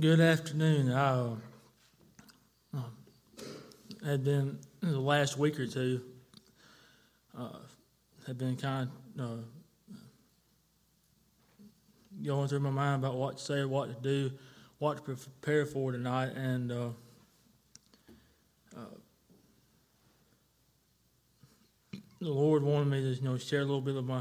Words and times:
good 0.00 0.20
afternoon. 0.20 0.92
I 0.92 1.10
uh, 1.10 1.30
uh, 2.76 2.80
had 4.04 4.24
been 4.24 4.58
the 4.82 5.00
last 5.00 5.38
week 5.38 5.58
or 5.58 5.66
two 5.66 6.02
uh, 7.38 7.60
had 8.26 8.36
been 8.36 8.56
kind 8.56 8.90
of 9.18 9.24
uh, 9.24 9.96
going 12.22 12.48
through 12.48 12.60
my 12.60 12.70
mind 12.70 13.02
about 13.02 13.14
what 13.14 13.38
to 13.38 13.42
say, 13.42 13.64
what 13.64 13.88
to 13.88 14.02
do, 14.02 14.34
what 14.78 14.98
to 14.98 15.02
prepare 15.02 15.64
for 15.64 15.92
tonight, 15.92 16.32
and 16.36 16.70
uh, 16.72 16.88
uh, 18.76 18.96
the 22.20 22.30
Lord 22.30 22.62
wanted 22.62 22.88
me 22.88 23.00
to 23.00 23.14
you 23.14 23.22
know 23.22 23.38
share 23.38 23.60
a 23.60 23.64
little 23.64 23.80
bit 23.80 23.96
of 23.96 24.04
my 24.04 24.20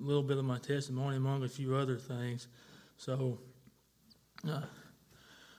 little 0.00 0.24
bit 0.24 0.38
of 0.38 0.44
my 0.44 0.58
testimony 0.58 1.16
among 1.16 1.44
a 1.44 1.48
few 1.48 1.76
other 1.76 1.96
things. 1.96 2.48
So 2.96 3.38
uh, 4.48 4.62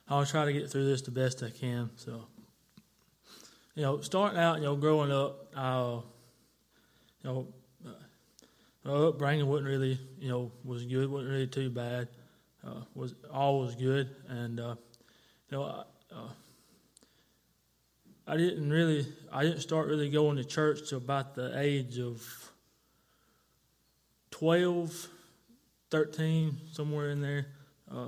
I'll 0.10 0.26
try 0.26 0.46
to 0.46 0.54
get 0.54 0.70
through 0.70 0.86
this 0.86 1.02
the 1.02 1.12
best 1.12 1.44
I 1.44 1.50
can. 1.50 1.90
So, 1.96 2.26
you 3.76 3.84
know, 3.84 4.02
starting 4.02 4.40
out, 4.40 4.58
you 4.58 4.64
know, 4.64 4.76
growing 4.76 5.12
up, 5.12 5.48
I, 5.56 5.80
you 5.82 6.04
know, 7.24 7.48
uh, 7.86 7.90
my 8.84 8.92
upbringing 8.92 9.48
wasn't 9.48 9.70
really, 9.70 10.00
you 10.20 10.30
know, 10.30 10.52
was 10.64 10.86
good, 10.86 11.10
wasn't 11.10 11.32
really 11.32 11.48
too 11.48 11.70
bad. 11.70 12.10
Uh, 12.66 12.82
was 12.96 13.14
all 13.32 13.60
was 13.60 13.76
good, 13.76 14.10
and 14.30 14.60
uh, 14.60 14.76
you 15.50 15.58
know, 15.58 15.64
I, 15.64 16.16
uh, 16.16 16.30
I 18.26 18.38
didn't 18.38 18.70
really, 18.70 19.06
I 19.32 19.44
didn't 19.44 19.60
start 19.60 19.88
really 19.88 20.10
going 20.10 20.38
to 20.38 20.46
church 20.46 20.90
till 20.90 21.00
about 21.00 21.36
the 21.36 21.60
age 21.60 22.00
of 22.00 22.24
12, 24.32 25.08
13, 25.92 26.58
somewhere 26.72 27.10
in 27.10 27.22
there. 27.22 27.48
Uh, 27.92 28.08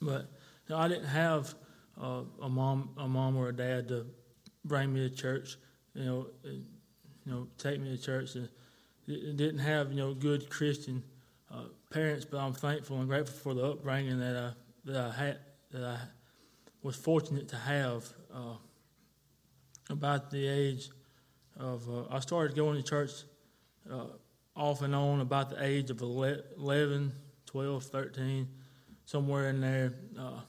but 0.00 0.30
I 0.74 0.88
didn't 0.88 1.06
have 1.06 1.54
uh, 2.00 2.22
a 2.42 2.48
mom, 2.48 2.90
a 2.96 3.08
mom 3.08 3.36
or 3.36 3.48
a 3.48 3.52
dad 3.52 3.88
to 3.88 4.06
bring 4.64 4.92
me 4.92 5.08
to 5.08 5.14
church. 5.14 5.56
You 5.94 6.04
know, 6.04 6.26
and, 6.44 6.64
you 7.24 7.32
know, 7.32 7.48
take 7.58 7.80
me 7.80 7.96
to 7.96 8.02
church. 8.02 8.34
And 8.34 8.48
didn't 9.06 9.58
have 9.58 9.90
you 9.90 9.98
know 9.98 10.14
good 10.14 10.48
Christian 10.48 11.02
uh, 11.52 11.64
parents, 11.90 12.24
but 12.24 12.38
I'm 12.38 12.54
thankful 12.54 12.98
and 12.98 13.08
grateful 13.08 13.36
for 13.36 13.54
the 13.54 13.64
upbringing 13.72 14.18
that 14.20 14.36
I 14.36 14.90
that 14.90 14.96
I 14.96 15.12
had 15.12 15.38
that 15.72 15.84
I 15.84 15.98
was 16.82 16.96
fortunate 16.96 17.48
to 17.48 17.56
have. 17.56 18.08
Uh, 18.32 18.56
about 19.90 20.30
the 20.30 20.46
age 20.46 20.90
of 21.58 21.88
uh, 21.88 22.04
I 22.10 22.20
started 22.20 22.56
going 22.56 22.76
to 22.76 22.82
church 22.82 23.10
uh, 23.90 24.06
off 24.56 24.82
and 24.82 24.94
on 24.94 25.20
about 25.20 25.50
the 25.50 25.62
age 25.62 25.90
of 25.90 26.00
11, 26.00 27.12
12, 27.46 27.84
13 27.84 28.48
somewhere 29.04 29.50
in 29.50 29.60
there. 29.60 29.92
Uh, 30.18 30.40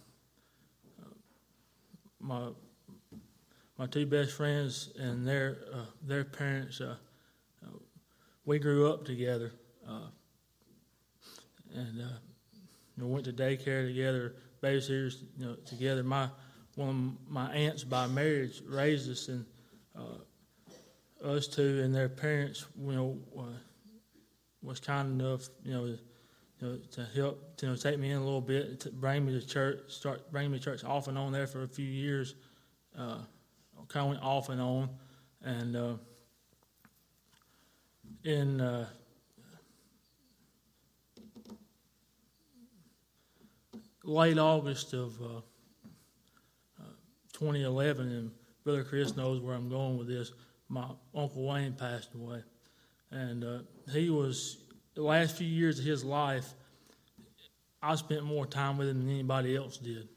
my 2.25 2.47
my 3.77 3.85
two 3.85 4.05
best 4.05 4.31
friends 4.31 4.91
and 4.97 5.27
their 5.27 5.57
uh, 5.73 5.85
their 6.01 6.23
parents, 6.23 6.81
uh, 6.81 6.95
uh, 7.63 7.69
we 8.45 8.57
grew 8.57 8.89
up 8.89 9.05
together, 9.05 9.51
uh, 9.87 10.07
and 11.75 12.01
uh, 12.01 12.05
know, 12.97 13.07
went 13.07 13.25
to 13.25 13.33
daycare 13.33 13.87
together, 13.87 14.35
babysitters, 14.61 15.21
you 15.37 15.45
know, 15.45 15.55
together. 15.65 16.03
My 16.03 16.29
one 16.75 16.89
of 16.89 17.31
my 17.31 17.53
aunts 17.53 17.83
by 17.83 18.07
marriage 18.07 18.61
raised 18.67 19.09
us, 19.09 19.27
and 19.27 19.45
us 21.23 21.47
two 21.47 21.81
and 21.83 21.93
their 21.93 22.09
parents, 22.09 22.65
you 22.79 22.93
know, 22.93 23.17
was 24.61 24.79
kind 24.79 25.21
enough, 25.21 25.47
you 25.63 25.73
know 25.73 25.97
know, 26.61 26.77
to 26.91 27.05
help 27.15 27.57
to 27.57 27.65
you 27.65 27.71
know, 27.71 27.77
take 27.77 27.99
me 27.99 28.11
in 28.11 28.17
a 28.17 28.23
little 28.23 28.41
bit, 28.41 28.79
to 28.81 28.89
bring 28.89 29.25
me 29.25 29.39
to 29.39 29.45
church, 29.45 29.79
start 29.87 30.31
bringing 30.31 30.51
me 30.51 30.57
to 30.57 30.63
church 30.63 30.83
off 30.83 31.07
and 31.07 31.17
on 31.17 31.31
there 31.31 31.47
for 31.47 31.63
a 31.63 31.67
few 31.67 31.85
years. 31.85 32.35
Uh, 32.97 33.17
kind 33.87 34.05
of 34.05 34.09
went 34.09 34.23
off 34.23 34.49
and 34.49 34.61
on, 34.61 34.89
and 35.43 35.75
uh, 35.75 35.93
in 38.23 38.59
uh, 38.59 38.87
late 44.03 44.37
August 44.37 44.93
of 44.93 45.21
uh, 45.21 45.37
uh, 46.79 46.93
2011, 47.33 48.11
and 48.11 48.31
Brother 48.63 48.83
Chris 48.83 49.15
knows 49.15 49.41
where 49.41 49.55
I'm 49.55 49.69
going 49.69 49.97
with 49.97 50.07
this. 50.07 50.31
My 50.69 50.87
uncle 51.13 51.47
Wayne 51.47 51.73
passed 51.73 52.13
away, 52.15 52.41
and 53.11 53.43
uh, 53.43 53.59
he 53.91 54.09
was 54.09 54.57
the 54.95 55.03
last 55.03 55.37
few 55.37 55.47
years 55.47 55.79
of 55.79 55.85
his 55.85 56.03
life, 56.03 56.53
I 57.81 57.95
spent 57.95 58.23
more 58.23 58.45
time 58.47 58.77
with 58.77 58.89
him 58.89 58.99
than 58.99 59.09
anybody 59.09 59.55
else 59.55 59.77
did. 59.77 60.07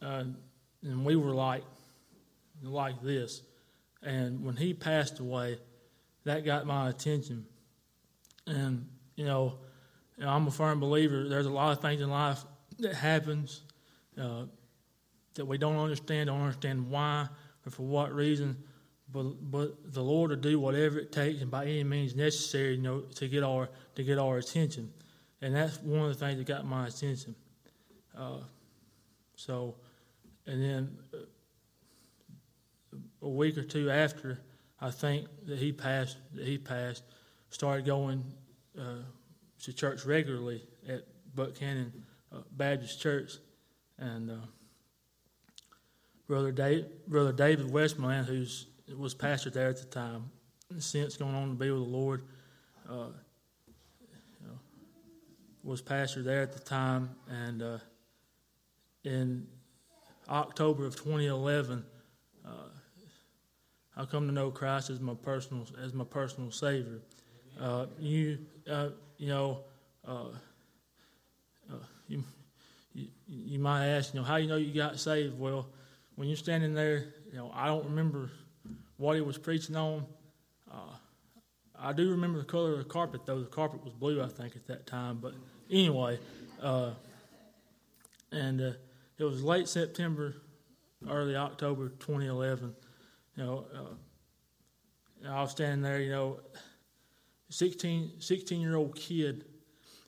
Uh, 0.00 0.24
and 0.82 1.04
we 1.04 1.16
were 1.16 1.34
like, 1.34 1.64
like 2.62 3.02
this. 3.02 3.42
And 4.02 4.44
when 4.44 4.56
he 4.56 4.72
passed 4.72 5.18
away, 5.18 5.58
that 6.24 6.44
got 6.44 6.66
my 6.66 6.88
attention. 6.88 7.44
And, 8.46 8.88
you 9.16 9.24
know, 9.24 9.58
I'm 10.20 10.46
a 10.46 10.50
firm 10.50 10.80
believer 10.80 11.28
there's 11.28 11.46
a 11.46 11.50
lot 11.50 11.72
of 11.72 11.80
things 11.80 12.00
in 12.00 12.10
life 12.10 12.44
that 12.78 12.94
happens 12.94 13.62
uh, 14.20 14.44
that 15.34 15.44
we 15.44 15.58
don't 15.58 15.76
understand, 15.76 16.28
don't 16.28 16.40
understand 16.40 16.90
why 16.90 17.28
or 17.66 17.70
for 17.70 17.82
what 17.82 18.14
reason. 18.14 18.56
But, 19.12 19.50
but 19.50 19.92
the 19.94 20.02
Lord 20.02 20.30
will 20.30 20.36
do 20.36 20.60
whatever 20.60 20.98
it 20.98 21.12
takes 21.12 21.40
and 21.40 21.50
by 21.50 21.64
any 21.64 21.84
means 21.84 22.14
necessary, 22.14 22.74
you 22.74 22.82
know, 22.82 23.00
to 23.00 23.28
get 23.28 23.42
our 23.42 23.70
to 23.94 24.04
get 24.04 24.18
our 24.18 24.36
attention, 24.36 24.92
and 25.40 25.54
that's 25.54 25.78
one 25.78 26.02
of 26.02 26.08
the 26.08 26.26
things 26.26 26.38
that 26.38 26.46
got 26.46 26.66
my 26.66 26.86
attention. 26.86 27.34
Uh, 28.16 28.40
so, 29.34 29.74
and 30.46 30.62
then 30.62 30.98
uh, 31.14 31.18
a 33.22 33.28
week 33.28 33.56
or 33.56 33.62
two 33.62 33.90
after, 33.90 34.40
I 34.80 34.90
think 34.90 35.26
that 35.46 35.58
he 35.58 35.72
passed. 35.72 36.18
That 36.34 36.46
he 36.46 36.58
passed, 36.58 37.02
started 37.48 37.86
going 37.86 38.22
uh, 38.78 39.02
to 39.62 39.72
church 39.72 40.04
regularly 40.04 40.62
at 40.86 41.04
Buckhannon 41.34 41.92
uh, 42.30 42.40
Baptist 42.52 43.00
Church, 43.00 43.38
and 43.98 44.30
uh, 44.30 44.34
brother 46.26 46.52
Dave, 46.52 46.86
brother 47.06 47.32
David 47.32 47.70
Westmoreland, 47.70 48.28
who's 48.28 48.66
was 48.96 49.14
pastor 49.14 49.50
there 49.50 49.68
at 49.68 49.78
the 49.78 49.84
time, 49.84 50.30
since 50.78 51.16
going 51.16 51.34
on 51.34 51.48
to 51.48 51.54
be 51.54 51.70
with 51.70 51.82
the 51.82 51.88
Lord. 51.88 52.22
Uh, 52.88 53.08
you 54.40 54.46
know, 54.46 54.58
was 55.62 55.82
pastor 55.82 56.22
there 56.22 56.42
at 56.42 56.52
the 56.52 56.60
time, 56.60 57.10
and 57.28 57.62
uh, 57.62 57.78
in 59.04 59.46
October 60.28 60.86
of 60.86 60.96
2011, 60.96 61.84
uh, 62.46 62.50
I 63.96 64.04
come 64.04 64.26
to 64.26 64.32
know 64.32 64.50
Christ 64.50 64.90
as 64.90 65.00
my 65.00 65.14
personal 65.14 65.66
as 65.82 65.92
my 65.92 66.04
personal 66.04 66.50
Savior. 66.50 67.00
Uh, 67.60 67.86
you 67.98 68.38
uh, 68.70 68.90
you 69.16 69.28
know 69.28 69.60
uh, 70.06 70.28
you, 72.06 72.22
you 72.94 73.08
you 73.26 73.58
might 73.58 73.86
ask 73.86 74.14
you 74.14 74.20
know 74.20 74.26
how 74.26 74.36
you 74.36 74.48
know 74.48 74.56
you 74.56 74.72
got 74.72 74.98
saved. 74.98 75.38
Well, 75.38 75.68
when 76.14 76.28
you're 76.28 76.36
standing 76.36 76.74
there, 76.74 77.06
you 77.30 77.36
know 77.36 77.50
I 77.52 77.66
don't 77.66 77.84
remember 77.84 78.30
what 78.98 79.16
he 79.16 79.22
was 79.22 79.38
preaching 79.38 79.76
on. 79.76 80.04
Uh, 80.70 80.94
I 81.80 81.92
do 81.92 82.10
remember 82.10 82.40
the 82.40 82.44
color 82.44 82.72
of 82.72 82.78
the 82.78 82.84
carpet, 82.84 83.22
though. 83.24 83.40
The 83.40 83.46
carpet 83.46 83.82
was 83.82 83.94
blue, 83.94 84.22
I 84.22 84.26
think, 84.26 84.56
at 84.56 84.66
that 84.66 84.86
time. 84.86 85.18
But 85.22 85.32
anyway, 85.70 86.18
uh, 86.60 86.90
and 88.32 88.60
uh, 88.60 88.72
it 89.16 89.24
was 89.24 89.42
late 89.42 89.68
September, 89.68 90.34
early 91.08 91.36
October 91.36 91.90
2011. 92.00 92.74
You 93.36 93.44
know, 93.44 93.66
uh, 93.74 95.28
I 95.30 95.40
was 95.40 95.52
standing 95.52 95.80
there, 95.80 96.00
you 96.00 96.10
know, 96.10 96.40
16, 97.50 98.14
16 98.18 98.60
year 98.60 98.76
old 98.76 98.96
kid, 98.96 99.44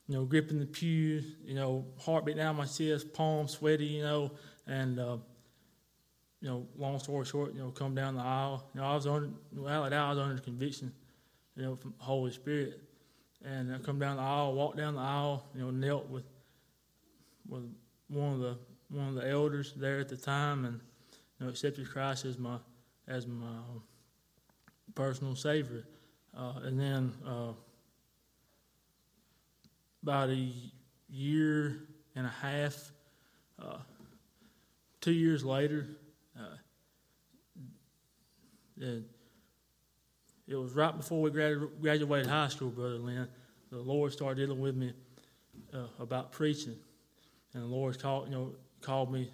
you 0.09 0.17
know, 0.17 0.25
gripping 0.25 0.59
the 0.59 0.67
pew, 0.67 1.23
you 1.45 1.55
know, 1.55 1.87
heartbeat 2.01 2.37
down 2.37 2.57
my 2.57 2.67
chest, 2.67 3.13
palms 3.13 3.53
sweaty, 3.53 3.87
you 3.87 4.03
know, 4.03 4.33
and 4.67 4.99
uh, 4.99 5.17
you 6.41 6.49
know, 6.49 6.67
long 6.77 6.99
story 6.99 7.25
short, 7.25 7.55
you 7.55 7.61
know, 7.61 7.71
come 7.71 7.95
down 7.95 8.17
the 8.17 8.23
aisle. 8.23 8.65
You 8.75 8.81
know, 8.81 8.87
I 8.87 8.95
was 8.95 9.07
under, 9.07 9.29
well, 9.55 9.85
I 9.85 10.09
was 10.11 10.19
under 10.19 10.41
conviction, 10.41 10.93
you 11.55 11.63
know, 11.63 11.77
from 11.77 11.95
Holy 11.99 12.33
Spirit. 12.33 12.81
And 13.45 13.75
I 13.75 13.79
come 13.79 13.99
down 13.99 14.17
the 14.17 14.23
aisle, 14.23 14.55
walk 14.55 14.77
down 14.77 14.95
the 14.95 15.01
aisle, 15.01 15.45
you 15.55 15.63
know, 15.63 15.71
knelt 15.71 16.09
with 16.09 16.25
with 17.49 17.65
one 18.09 18.35
of 18.35 18.41
the 18.41 18.59
one 18.89 19.09
of 19.09 19.15
the 19.15 19.29
elders 19.29 19.73
there 19.77 19.99
at 19.99 20.09
the 20.09 20.17
time, 20.17 20.65
and 20.67 20.81
you 21.39 21.47
know, 21.47 21.51
accepted 21.51 21.89
Christ 21.91 22.27
as 22.27 22.39
my 22.39 22.59
as 23.09 23.27
my 23.27 23.47
personal 24.95 25.35
Savior. 25.35 25.85
Uh, 26.37 26.61
and 26.65 26.79
then 26.79 27.13
uh, 27.27 27.53
about 30.03 30.29
a 30.31 30.49
year 31.09 31.83
and 32.15 32.27
a 32.27 32.31
half, 32.31 32.93
uh, 33.61 33.79
two 35.01 35.13
years 35.13 35.45
later, 35.45 35.89
and 38.81 39.05
it 40.49 40.57
was 40.57 40.73
right 40.73 40.97
before 40.97 41.23
we 41.23 41.31
graduated 41.31 42.27
high 42.27 42.49
school, 42.49 42.71
Brother 42.71 42.97
Lynn. 42.97 43.29
The 43.71 43.79
Lord 43.79 44.13
started 44.13 44.45
dealing 44.45 44.61
with 44.61 44.75
me 44.75 44.93
uh, 45.73 45.87
about 46.01 46.33
preaching, 46.33 46.77
and 47.55 47.63
the 47.63 47.69
Lord 47.69 48.01
called, 48.01 48.29
you 48.29 48.35
know, 48.35 48.53
called 48.81 49.13
me 49.13 49.31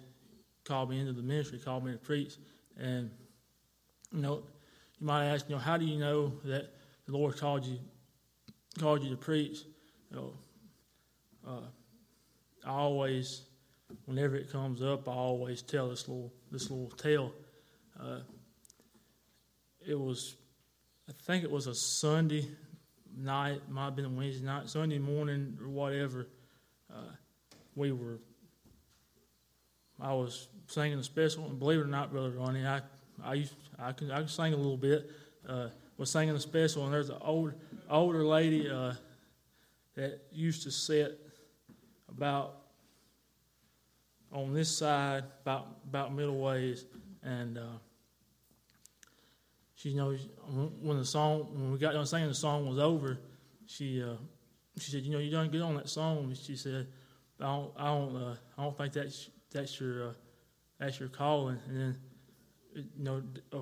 called 0.63 0.89
me 0.89 0.99
into 0.99 1.13
the 1.13 1.21
ministry, 1.21 1.57
called 1.57 1.85
me 1.85 1.93
to 1.93 1.97
preach, 1.97 2.35
and 2.77 3.09
you 4.11 4.21
know, 4.21 4.43
you 4.99 5.07
might 5.07 5.25
ask, 5.25 5.49
you 5.49 5.55
know, 5.55 5.61
how 5.61 5.77
do 5.77 5.85
you 5.85 5.97
know 5.97 6.33
that 6.43 6.73
the 7.07 7.13
Lord 7.13 7.37
called 7.37 7.65
you 7.65 7.79
called 8.79 9.03
you 9.03 9.09
to 9.09 9.17
preach? 9.17 9.59
You 10.11 10.17
know, 10.17 10.33
uh, 11.47 11.61
I 12.65 12.71
always, 12.71 13.41
whenever 14.05 14.35
it 14.35 14.51
comes 14.51 14.83
up, 14.83 15.07
I 15.07 15.13
always 15.13 15.61
tell 15.61 15.89
this 15.89 16.07
little 16.07 16.31
this 16.51 16.69
little 16.69 16.91
tale. 16.91 17.31
Uh, 17.99 18.19
it 19.87 19.99
was, 19.99 20.35
I 21.09 21.13
think 21.23 21.43
it 21.43 21.51
was 21.51 21.67
a 21.67 21.75
Sunday 21.75 22.47
night, 23.17 23.61
might 23.69 23.85
have 23.85 23.95
been 23.95 24.05
a 24.05 24.09
Wednesday 24.09 24.45
night, 24.45 24.69
Sunday 24.69 24.99
morning 24.99 25.57
or 25.61 25.69
whatever. 25.69 26.27
Uh, 26.93 27.13
we 27.75 27.91
were, 27.91 28.19
I 29.99 30.13
was 30.13 30.49
singing 30.67 30.99
a 30.99 31.03
special, 31.03 31.45
and 31.45 31.57
believe 31.57 31.79
it 31.79 31.83
or 31.83 31.87
not, 31.87 32.11
Brother 32.11 32.31
Ronnie, 32.31 32.65
I, 32.65 32.81
I 33.23 33.35
used, 33.35 33.53
I 33.79 33.93
can, 33.93 34.11
I 34.11 34.19
can 34.19 34.27
sing 34.27 34.53
a 34.53 34.57
little 34.57 34.77
bit. 34.77 35.09
Uh, 35.47 35.69
was 35.97 36.11
singing 36.11 36.35
a 36.35 36.39
special, 36.39 36.83
and 36.85 36.93
there's 36.93 37.09
an 37.09 37.17
old, 37.21 37.53
older 37.89 38.23
lady 38.23 38.69
uh, 38.69 38.93
that 39.95 40.21
used 40.31 40.63
to 40.63 40.71
sit 40.71 41.19
about 42.09 42.57
on 44.31 44.53
this 44.53 44.69
side, 44.75 45.23
about 45.41 45.67
about 45.87 46.13
middle 46.13 46.37
ways, 46.37 46.85
and 47.23 47.57
uh, 47.57 47.77
she 49.77 49.93
knows 49.93 50.27
when 50.81 50.97
the 50.97 51.05
song 51.05 51.49
when 51.53 51.71
we 51.71 51.77
got 51.77 51.93
done 51.93 52.05
singing 52.05 52.27
the 52.27 52.33
song 52.33 52.67
was 52.67 52.79
over, 52.79 53.19
she 53.67 54.01
uh, 54.01 54.15
she 54.79 54.91
said, 54.91 55.03
you 55.03 55.11
know, 55.11 55.19
you 55.19 55.29
done 55.29 55.49
good 55.49 55.61
on 55.61 55.75
that 55.75 55.87
song. 55.87 56.35
She 56.35 56.55
said, 56.55 56.87
I 57.39 57.43
don't 57.43 57.71
I 57.77 57.85
don't 57.85 58.15
uh, 58.15 58.35
I 58.57 58.63
don't 58.63 58.75
think 58.75 58.93
that's 58.93 59.29
that's 59.51 59.79
your 59.79 60.09
uh, 60.09 60.13
that's 60.79 60.99
your 60.99 61.09
calling. 61.09 61.59
And 61.69 61.79
then 61.79 61.97
you 62.73 63.03
know 63.03 63.21
a, 63.53 63.57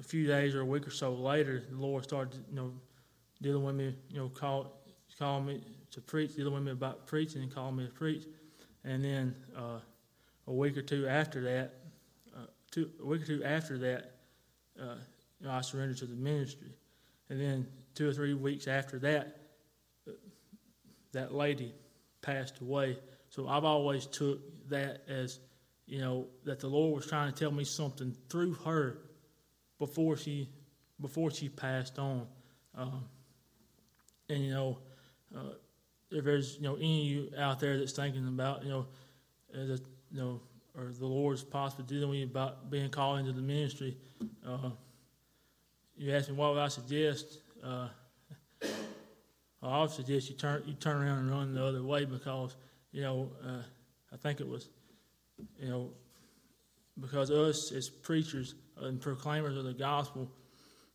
a, 0.00 0.02
few 0.02 0.26
days 0.26 0.54
or 0.54 0.60
a 0.62 0.64
week 0.64 0.86
or 0.86 0.90
so 0.90 1.12
later, 1.12 1.62
the 1.70 1.76
Lord 1.76 2.04
started 2.04 2.42
you 2.48 2.56
know 2.56 2.72
dealing 3.42 3.62
with 3.62 3.74
me, 3.74 3.94
you 4.08 4.18
know, 4.18 4.30
call 4.30 4.80
calling 5.18 5.44
me 5.44 5.60
to 5.90 6.00
preach, 6.00 6.34
dealing 6.34 6.54
with 6.54 6.62
me 6.62 6.72
about 6.72 7.06
preaching 7.06 7.42
and 7.42 7.54
calling 7.54 7.76
me 7.76 7.84
to 7.84 7.92
preach. 7.92 8.24
And 8.84 9.04
then 9.04 9.36
uh, 9.54 9.80
a 10.46 10.52
week 10.52 10.78
or 10.78 10.82
two 10.82 11.06
after 11.06 11.42
that, 11.42 11.74
uh, 12.34 12.46
two, 12.70 12.90
a 13.02 13.04
week 13.04 13.22
or 13.22 13.26
two 13.26 13.44
after 13.44 13.76
that, 13.78 14.12
uh, 14.80 14.94
you 15.40 15.46
know, 15.46 15.52
I 15.52 15.60
surrendered 15.60 15.98
to 15.98 16.06
the 16.06 16.14
ministry. 16.14 16.74
And 17.30 17.40
then 17.40 17.66
two 17.94 18.08
or 18.08 18.12
three 18.12 18.34
weeks 18.34 18.66
after 18.68 18.98
that, 19.00 19.36
that 21.12 21.34
lady 21.34 21.74
passed 22.22 22.60
away. 22.60 22.98
So 23.30 23.48
I've 23.48 23.64
always 23.64 24.06
took 24.06 24.40
that 24.68 25.02
as, 25.08 25.40
you 25.86 26.00
know, 26.00 26.26
that 26.44 26.60
the 26.60 26.68
Lord 26.68 26.96
was 26.96 27.06
trying 27.06 27.32
to 27.32 27.38
tell 27.38 27.50
me 27.50 27.64
something 27.64 28.16
through 28.28 28.54
her 28.54 28.98
before 29.78 30.16
she 30.16 30.48
before 31.00 31.30
she 31.30 31.48
passed 31.48 31.98
on. 31.98 32.26
Um, 32.74 33.04
and 34.28 34.44
you 34.44 34.50
know, 34.50 34.78
uh, 35.36 35.54
if 36.10 36.24
there's 36.24 36.56
you 36.56 36.62
know 36.62 36.76
any 36.76 37.00
of 37.00 37.06
you 37.06 37.30
out 37.38 37.60
there 37.60 37.78
that's 37.78 37.92
thinking 37.92 38.26
about 38.26 38.64
you 38.64 38.70
know 38.70 38.86
uh, 39.54 39.66
that 39.66 39.80
you 40.10 40.20
know 40.20 40.40
or 40.76 40.92
the 40.92 41.06
Lord's 41.06 41.42
possibly 41.42 41.84
dealing 41.86 42.10
with 42.10 42.18
you 42.18 42.26
about 42.26 42.70
being 42.70 42.90
called 42.90 43.20
into 43.20 43.32
the 43.32 43.42
ministry, 43.42 43.96
uh, 44.46 44.70
you 45.98 46.14
ask 46.14 46.28
me 46.28 46.36
what 46.36 46.54
would 46.54 46.60
I 46.60 46.68
suggest? 46.68 47.38
Uh, 47.62 47.88
I 49.62 49.80
would 49.80 49.90
suggest 49.90 50.30
you 50.30 50.36
turn 50.36 50.62
you 50.66 50.74
turn 50.74 51.02
around 51.02 51.18
and 51.18 51.30
run 51.30 51.54
the 51.54 51.64
other 51.64 51.82
way 51.82 52.04
because 52.04 52.56
you 52.92 53.02
know 53.02 53.30
uh, 53.44 53.62
I 54.12 54.16
think 54.16 54.40
it 54.40 54.48
was 54.48 54.68
you 55.60 55.68
know 55.68 55.90
because 57.00 57.30
us 57.30 57.72
as 57.72 57.88
preachers 57.88 58.54
and 58.80 59.00
proclaimers 59.00 59.56
of 59.56 59.64
the 59.64 59.74
gospel, 59.74 60.30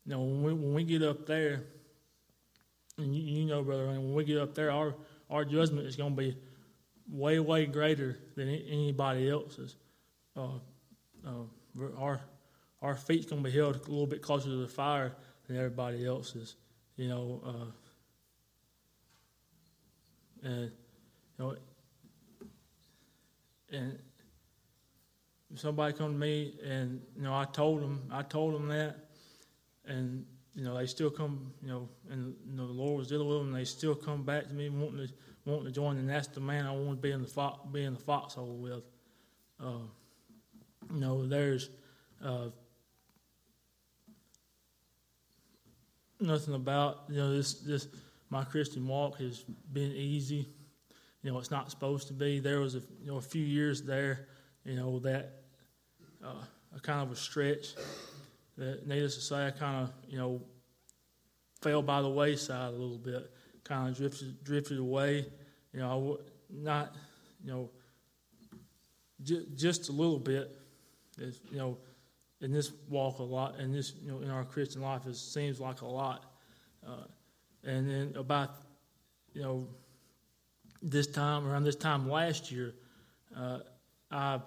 you 0.05 0.11
know 0.11 0.21
when 0.21 0.43
we 0.43 0.53
when 0.53 0.73
we 0.73 0.83
get 0.83 1.03
up 1.03 1.25
there, 1.25 1.63
and 2.97 3.15
you, 3.15 3.41
you 3.41 3.45
know, 3.45 3.63
brother, 3.63 3.87
when 3.87 4.13
we 4.13 4.23
get 4.23 4.37
up 4.37 4.53
there, 4.55 4.71
our 4.71 4.95
our 5.29 5.43
judgment 5.43 5.87
is 5.87 5.95
going 5.95 6.15
to 6.15 6.21
be 6.21 6.37
way 7.11 7.39
way 7.39 7.65
greater 7.65 8.17
than 8.35 8.47
anybody 8.47 9.29
else's. 9.29 9.75
Uh, 10.35 10.59
uh, 11.25 11.31
our 11.97 12.21
our 12.83 12.95
feet's 12.95 13.25
going 13.25 13.41
to 13.41 13.49
be 13.49 13.55
held 13.55 13.75
a 13.77 13.79
little 13.79 14.05
bit 14.05 14.21
closer 14.21 14.49
to 14.49 14.57
the 14.57 14.67
fire 14.67 15.15
than 15.47 15.55
everybody 15.57 16.05
else's. 16.05 16.57
You 16.97 17.07
know, 17.07 17.41
uh, 17.45 17.65
and 20.43 20.71
you 21.39 21.39
know, 21.39 21.55
and 23.71 23.97
somebody 25.55 25.93
come 25.93 26.11
to 26.11 26.17
me 26.17 26.53
and 26.63 27.01
you 27.15 27.23
know 27.23 27.33
I 27.33 27.45
told 27.45 27.81
them 27.81 28.03
I 28.11 28.21
told 28.21 28.53
them 28.53 28.67
that, 28.67 28.97
and 29.85 30.25
you 30.53 30.63
know 30.63 30.77
they 30.77 30.85
still 30.85 31.09
come 31.09 31.51
you 31.63 31.69
know 31.69 31.89
and 32.11 32.35
you 32.47 32.55
know 32.57 32.67
the 32.67 32.73
Lord 32.73 32.97
was 32.99 33.07
dealing 33.07 33.27
with 33.27 33.37
them. 33.39 33.47
and 33.47 33.55
They 33.55 33.65
still 33.65 33.95
come 33.95 34.23
back 34.23 34.47
to 34.47 34.53
me 34.53 34.69
wanting 34.69 35.07
to 35.07 35.13
wanting 35.45 35.65
to 35.65 35.71
join, 35.71 35.97
and 35.97 36.09
that's 36.09 36.27
the 36.27 36.41
man 36.41 36.65
I 36.65 36.71
want 36.71 36.89
to 36.89 37.01
be 37.01 37.11
in 37.11 37.21
the 37.21 37.27
fo- 37.27 37.59
be 37.71 37.85
in 37.85 37.93
the 37.93 37.99
foxhole 37.99 38.57
with. 38.57 38.83
Uh, 39.59 39.87
you 40.93 40.99
know, 40.99 41.25
there's 41.25 41.69
uh, 42.23 42.49
nothing 46.23 46.53
about 46.53 47.03
you 47.09 47.17
know 47.17 47.35
this 47.35 47.55
this 47.55 47.87
my 48.29 48.43
Christian 48.43 48.87
walk 48.87 49.19
has 49.19 49.43
been 49.71 49.91
easy. 49.91 50.49
You 51.21 51.31
know, 51.31 51.39
it's 51.39 51.51
not 51.51 51.69
supposed 51.69 52.07
to 52.07 52.13
be. 52.13 52.39
There 52.39 52.59
was 52.59 52.75
a 52.75 52.79
you 53.01 53.11
know 53.11 53.17
a 53.17 53.21
few 53.21 53.43
years 53.43 53.83
there, 53.83 54.27
you 54.65 54.75
know 54.75 54.99
that 54.99 55.33
uh, 56.23 56.43
a 56.75 56.79
kind 56.79 57.01
of 57.01 57.11
a 57.11 57.15
stretch. 57.15 57.75
That 58.57 58.87
needless 58.87 59.15
to 59.15 59.21
say, 59.21 59.47
I 59.47 59.51
kind 59.51 59.83
of 59.83 59.91
you 60.07 60.17
know 60.17 60.41
fell 61.61 61.81
by 61.81 62.01
the 62.01 62.09
wayside 62.09 62.69
a 62.69 62.77
little 62.77 62.97
bit, 62.97 63.31
kind 63.63 63.89
of 63.89 63.97
drifted 63.97 64.43
drifted 64.43 64.79
away. 64.79 65.25
You 65.73 65.79
know, 65.79 66.19
I 66.19 66.53
not 66.53 66.95
you 67.43 67.51
know 67.51 67.69
j- 69.21 69.45
just 69.55 69.89
a 69.89 69.91
little 69.91 70.19
bit. 70.19 70.55
It's, 71.17 71.39
you 71.51 71.57
know 71.57 71.77
in 72.43 72.51
this 72.51 72.73
walk 72.89 73.19
a 73.19 73.23
lot, 73.23 73.57
in 73.59 73.71
this 73.71 73.93
you 74.01 74.11
know 74.11 74.19
in 74.19 74.29
our 74.29 74.43
Christian 74.43 74.81
life, 74.81 75.07
it 75.07 75.15
seems 75.15 75.59
like 75.59 75.81
a 75.81 75.87
lot. 75.87 76.25
Uh, 76.85 77.05
and 77.63 77.89
then 77.89 78.13
about 78.17 78.51
you 79.33 79.41
know 79.41 79.67
this 80.81 81.07
time 81.07 81.47
around 81.47 81.63
this 81.63 81.77
time 81.77 82.09
last 82.09 82.51
year, 82.51 82.75
uh, 83.35 83.59
I 84.11 84.41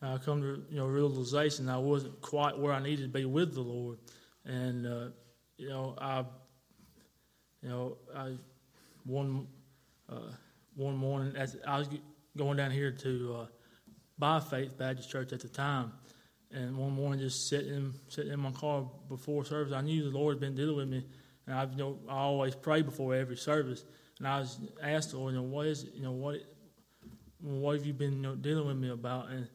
I 0.00 0.18
come 0.18 0.40
to 0.42 0.62
you 0.70 0.76
know 0.76 0.86
realization 0.86 1.68
I 1.68 1.78
wasn't 1.78 2.20
quite 2.20 2.56
where 2.56 2.72
I 2.72 2.80
needed 2.80 3.02
to 3.02 3.18
be 3.18 3.24
with 3.24 3.52
the 3.52 3.62
Lord, 3.62 3.98
and 4.44 4.86
uh, 4.86 5.08
you 5.58 5.68
know 5.68 5.96
I 5.98 6.20
you 7.62 7.68
know 7.68 7.96
I 8.14 8.36
one 9.04 9.48
uh, 10.08 10.30
one 10.76 10.96
morning 10.96 11.34
as 11.36 11.56
I 11.66 11.80
was 11.80 11.88
going 12.36 12.58
down 12.58 12.70
here 12.70 12.92
to 12.92 13.36
uh, 13.40 13.46
by 14.18 14.40
Faith 14.40 14.76
Baptist 14.78 15.10
Church 15.10 15.32
at 15.32 15.40
the 15.40 15.48
time. 15.48 15.92
And 16.50 16.76
one 16.76 16.92
morning, 16.92 17.20
just 17.20 17.48
sitting 17.48 17.92
sitting 18.08 18.32
in 18.32 18.40
my 18.40 18.52
car 18.52 18.88
before 19.08 19.44
service, 19.44 19.72
I 19.72 19.80
knew 19.80 20.10
the 20.10 20.16
Lord 20.16 20.36
had 20.36 20.40
been 20.40 20.54
dealing 20.54 20.76
with 20.76 20.88
me, 20.88 21.04
and 21.46 21.56
I've 21.56 21.72
you 21.72 21.78
know 21.78 21.98
I 22.08 22.18
always 22.18 22.54
pray 22.54 22.82
before 22.82 23.14
every 23.14 23.36
service. 23.36 23.84
And 24.18 24.28
I 24.28 24.40
was 24.40 24.58
asked 24.82 25.10
the 25.10 25.18
Lord, 25.18 25.34
you 25.34 25.40
know, 25.40 25.46
what 25.46 25.66
is 25.66 25.86
you 25.94 26.02
know 26.02 26.12
what 26.12 26.38
what 27.40 27.76
have 27.76 27.84
you 27.84 27.92
been 27.92 28.14
you 28.14 28.22
know, 28.22 28.34
dealing 28.36 28.66
with 28.66 28.76
me 28.76 28.90
about? 28.90 29.28
And 29.28 29.48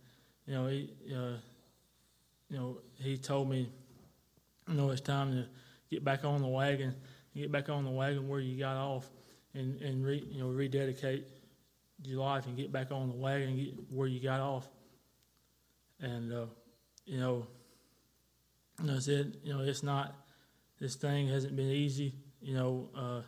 you 0.46 0.54
know 0.54 0.68
he 0.68 0.90
uh, 1.16 1.38
you 2.50 2.58
know 2.58 2.78
he 2.96 3.18
told 3.18 3.50
me, 3.50 3.70
you 4.68 4.74
know 4.74 4.90
it's 4.90 5.02
time 5.02 5.32
to 5.32 5.48
get 5.90 6.04
back 6.04 6.26
on 6.26 6.42
the 6.42 6.48
wagon, 6.48 6.94
get 7.34 7.52
back 7.52 7.70
on 7.70 7.86
the 7.86 7.90
wagon 7.90 8.28
where 8.28 8.42
you 8.42 8.60
got 8.60 8.76
off, 8.76 9.10
and 9.54 9.82
and 9.82 10.06
re, 10.06 10.24
you 10.30 10.42
know 10.42 10.50
rededicate 10.50 11.26
your 12.04 12.22
life 12.22 12.48
and 12.48 12.58
get 12.58 12.72
back 12.72 12.92
on 12.92 13.10
the 13.10 13.16
wagon 13.16 13.50
and 13.50 13.58
get 13.58 13.74
where 13.90 14.08
you 14.08 14.20
got 14.20 14.40
off. 14.40 14.68
And 16.00 16.34
uh, 16.34 16.46
you 17.06 17.20
know, 17.20 17.48
I 18.90 19.00
said, 19.00 19.38
you 19.44 19.54
know, 19.54 19.62
it's 19.62 19.84
not. 19.84 20.16
This 20.80 20.96
thing 20.96 21.28
hasn't 21.28 21.56
been 21.56 21.70
easy. 21.70 22.16
You 22.42 22.56
know, 22.56 22.90
uh, 22.96 23.22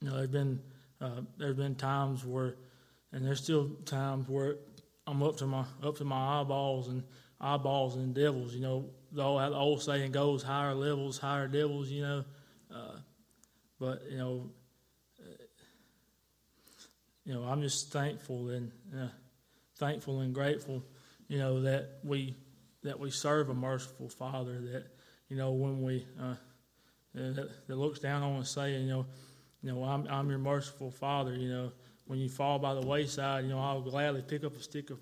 you 0.00 0.08
know, 0.08 0.16
there's 0.16 0.28
been 0.28 0.60
uh, 1.00 1.22
there's 1.36 1.56
been 1.56 1.74
times 1.74 2.24
where, 2.24 2.56
and 3.12 3.24
there's 3.26 3.42
still 3.42 3.70
times 3.84 4.28
where 4.28 4.56
I'm 5.06 5.22
up 5.22 5.36
to 5.38 5.46
my 5.46 5.64
up 5.82 5.96
to 5.98 6.04
my 6.04 6.40
eyeballs 6.40 6.88
and 6.88 7.02
eyeballs 7.40 7.96
and 7.96 8.14
devils. 8.14 8.54
You 8.54 8.60
know, 8.60 8.90
the 9.12 9.22
old, 9.22 9.40
the 9.40 9.56
old 9.56 9.82
saying 9.82 10.12
goes, 10.12 10.42
higher 10.42 10.74
levels, 10.74 11.18
higher 11.18 11.48
devils. 11.48 11.90
You 11.90 12.02
know, 12.02 12.24
uh, 12.72 12.96
but 13.80 14.02
you 14.10 14.18
know, 14.18 14.50
uh, 15.18 15.44
you 17.24 17.34
know, 17.34 17.42
I'm 17.42 17.62
just 17.62 17.90
thankful 17.90 18.50
and 18.50 18.70
uh, 18.94 19.08
thankful 19.76 20.20
and 20.20 20.34
grateful, 20.34 20.84
you 21.26 21.38
know, 21.38 21.62
that 21.62 21.98
we 22.04 22.36
that 22.84 23.00
we 23.00 23.10
serve 23.10 23.48
a 23.48 23.54
merciful 23.54 24.08
Father. 24.08 24.60
That 24.60 24.84
you 25.28 25.36
know, 25.36 25.52
when 25.52 25.82
we 25.82 26.06
uh, 26.20 26.34
that, 27.14 27.50
that, 27.66 27.76
looks 27.76 27.98
down 27.98 28.22
on 28.22 28.40
us, 28.40 28.50
saying, 28.50 28.86
you 28.86 28.90
know, 28.90 29.06
you 29.62 29.72
know, 29.72 29.82
I'm, 29.82 30.06
I'm 30.08 30.28
your 30.28 30.38
merciful 30.38 30.90
Father. 30.90 31.34
You 31.34 31.48
know, 31.48 31.72
when 32.06 32.18
you 32.18 32.28
fall 32.28 32.58
by 32.58 32.74
the 32.74 32.86
wayside, 32.86 33.44
you 33.44 33.50
know, 33.50 33.58
I'll 33.58 33.80
gladly 33.80 34.22
pick 34.22 34.44
up 34.44 34.56
a 34.56 34.62
stick 34.62 34.90
of 34.90 34.98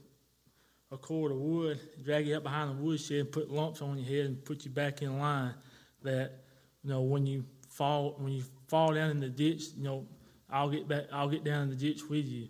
a 0.91 0.97
cord 0.97 1.33
of 1.33 1.39
wood, 1.39 1.79
drag 2.03 2.27
you 2.27 2.37
up 2.37 2.45
behind 2.45 2.71
the 2.71 2.83
woodshed, 2.83 3.19
and 3.19 3.33
put 3.33 3.51
lumps 3.51 3.83
on 3.83 3.99
your 3.99 4.07
head, 4.07 4.27
and 4.27 4.45
put 4.45 4.65
you 4.65 4.71
back 4.71 5.03
in 5.03 5.19
line. 5.19 5.55
That 6.03 6.45
you 6.85 6.91
know, 6.91 7.03
when 7.03 7.27
you 7.27 7.45
fall, 7.69 8.15
when 8.19 8.33
you 8.33 8.45
fall 8.69 8.95
down 8.95 9.11
in 9.11 9.21
the 9.21 9.29
ditch, 9.29 9.65
you 9.77 9.85
know, 9.85 10.07
I'll 10.51 10.71
get 10.71 10.87
back, 10.87 11.05
I'll 11.13 11.29
get 11.29 11.45
down 11.45 11.63
in 11.63 11.71
the 11.71 11.77
ditch 11.77 12.09
with 12.09 12.27
you. 12.27 12.49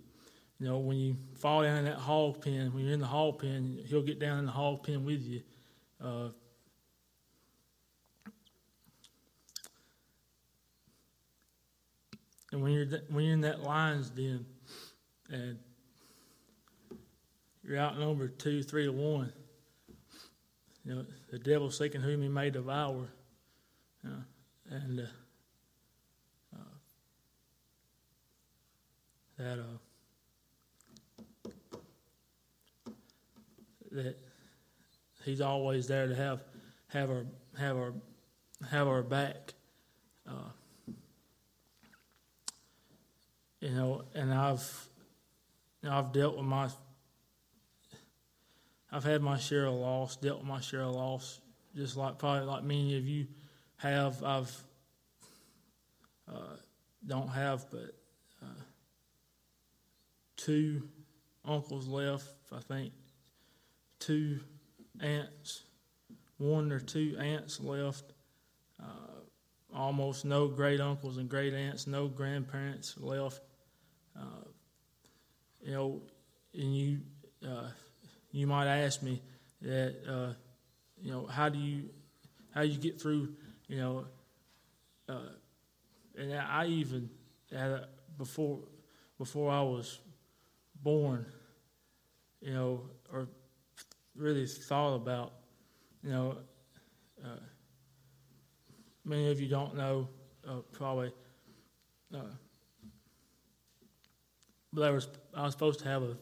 You 0.60 0.66
know, 0.66 0.78
when 0.78 0.96
you 0.96 1.16
fall 1.36 1.62
down 1.62 1.78
in 1.78 1.84
that 1.84 1.96
hog 1.96 2.42
pen, 2.42 2.72
when 2.74 2.84
you're 2.84 2.94
in 2.94 3.00
the 3.00 3.06
hog 3.06 3.40
pen, 3.40 3.78
he'll 3.86 4.02
get 4.02 4.18
down 4.18 4.40
in 4.40 4.46
the 4.46 4.52
hog 4.52 4.84
pen 4.84 5.04
with 5.04 5.22
you. 5.22 5.42
Uh, 6.02 6.28
and 12.52 12.62
when 12.62 12.72
you're 12.72 12.86
when 13.08 13.24
you're 13.24 13.34
in 13.34 13.40
that 13.42 13.62
lion's 13.62 14.10
den, 14.10 14.44
and 15.30 15.58
you're 17.62 17.78
outnumbered 17.78 18.38
two, 18.38 18.62
three 18.62 18.84
to 18.84 18.92
one, 18.92 19.32
you 20.84 20.94
know 20.94 21.04
the 21.30 21.38
devil 21.38 21.70
seeking 21.70 22.00
whom 22.00 22.22
he 22.22 22.28
may 22.28 22.50
devour, 22.50 23.08
you 24.02 24.10
know, 24.10 24.22
and 24.70 25.00
uh, 25.00 25.02
uh, 25.04 25.06
that 29.38 29.58
uh, 29.58 29.78
that 33.92 34.16
he's 35.24 35.40
always 35.40 35.86
there 35.86 36.08
to 36.08 36.14
have 36.14 36.42
have 36.88 37.10
our 37.10 37.24
have 37.58 37.76
our 37.76 37.92
have 38.70 38.88
our 38.88 39.02
back. 39.02 39.54
Uh, 40.28 40.92
you 43.60 43.70
know, 43.70 44.04
and 44.14 44.32
I've 44.32 44.88
I've 45.88 46.12
dealt 46.12 46.36
with 46.36 46.46
my 46.46 46.68
I've 48.90 49.04
had 49.04 49.22
my 49.22 49.38
share 49.38 49.66
of 49.66 49.74
loss, 49.74 50.16
dealt 50.16 50.38
with 50.38 50.48
my 50.48 50.60
share 50.60 50.82
of 50.82 50.94
loss, 50.94 51.40
just 51.76 51.96
like 51.96 52.18
probably 52.18 52.46
like 52.46 52.64
many 52.64 52.96
of 52.96 53.06
you 53.06 53.26
have. 53.76 54.22
I've 54.24 54.64
uh, 56.28 56.56
don't 57.06 57.28
have 57.28 57.66
but 57.70 57.94
two 60.38 60.88
uncles 61.44 61.86
left. 61.86 62.32
I 62.50 62.60
think 62.60 62.94
two 63.98 64.40
aunts, 65.02 65.64
one 66.38 66.72
or 66.72 66.80
two 66.80 67.16
aunts 67.20 67.60
left. 67.60 68.14
Uh, 68.82 69.20
almost 69.74 70.24
no 70.24 70.48
great 70.48 70.80
uncles 70.80 71.18
and 71.18 71.28
great 71.28 71.52
aunts, 71.52 71.86
no 71.86 72.08
grandparents 72.08 72.94
left. 72.98 73.40
Uh, 74.18 74.48
you 75.62 75.72
know, 75.72 76.00
and 76.54 76.74
you 76.74 77.00
uh, 77.46 77.68
you 78.32 78.46
might 78.46 78.66
ask 78.66 79.02
me 79.02 79.20
that 79.60 79.96
uh, 80.08 80.32
you 81.02 81.10
know 81.10 81.26
how 81.26 81.48
do 81.48 81.58
you 81.58 81.90
how 82.54 82.62
do 82.62 82.68
you 82.68 82.78
get 82.78 83.00
through 83.00 83.34
you 83.66 83.76
know 83.76 84.06
uh, 85.08 85.32
and 86.16 86.34
I 86.34 86.66
even 86.66 87.10
had 87.50 87.70
a, 87.70 87.88
before 88.16 88.60
before 89.18 89.50
I 89.50 89.62
was 89.62 89.98
born 90.82 91.26
you 92.40 92.52
know 92.52 92.82
or 93.12 93.28
really 94.14 94.46
thought 94.46 94.94
about. 94.94 95.32
You 96.02 96.10
know, 96.10 96.38
uh, 97.24 97.40
many 99.04 99.30
of 99.30 99.40
you 99.40 99.48
don't 99.48 99.76
know 99.76 100.08
uh, 100.48 100.60
probably, 100.72 101.12
uh, 102.14 102.20
but 104.72 104.80
there 104.80 104.92
was 104.92 105.08
I 105.34 105.42
was 105.42 105.52
supposed 105.52 105.80
to 105.80 105.86
have 105.86 106.02
a, 106.02 106.16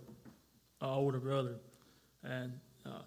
a 0.80 0.88
older 0.88 1.18
brother, 1.18 1.56
and 2.22 2.52
uh, 2.86 3.02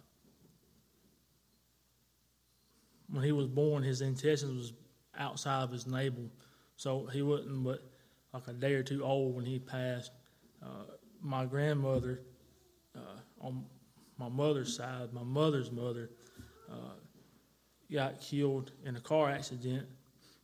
when 3.09 3.23
he 3.23 3.31
was 3.31 3.47
born, 3.47 3.83
his 3.83 4.01
intestines 4.01 4.53
was 4.53 4.73
outside 5.17 5.63
of 5.63 5.71
his 5.71 5.87
navel, 5.87 6.29
so 6.75 7.07
he 7.07 7.21
wasn't 7.21 7.63
but 7.63 7.83
like 8.33 8.47
a 8.47 8.53
day 8.53 8.73
or 8.73 8.83
two 8.83 9.03
old 9.03 9.35
when 9.35 9.45
he 9.45 9.57
passed. 9.57 10.11
Uh, 10.61 10.83
my 11.21 11.45
grandmother 11.45 12.21
uh, 12.95 13.19
on 13.41 13.65
my 14.17 14.29
mother's 14.29 14.75
side, 14.75 15.13
my 15.13 15.23
mother's 15.23 15.71
mother, 15.71 16.09
uh, 16.69 16.93
got 17.91 18.19
killed 18.21 18.71
in 18.85 18.95
a 18.95 18.99
car 18.99 19.29
accident. 19.29 19.87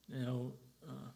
You 0.10 0.20
know, 0.20 0.53
uh, 0.88 1.10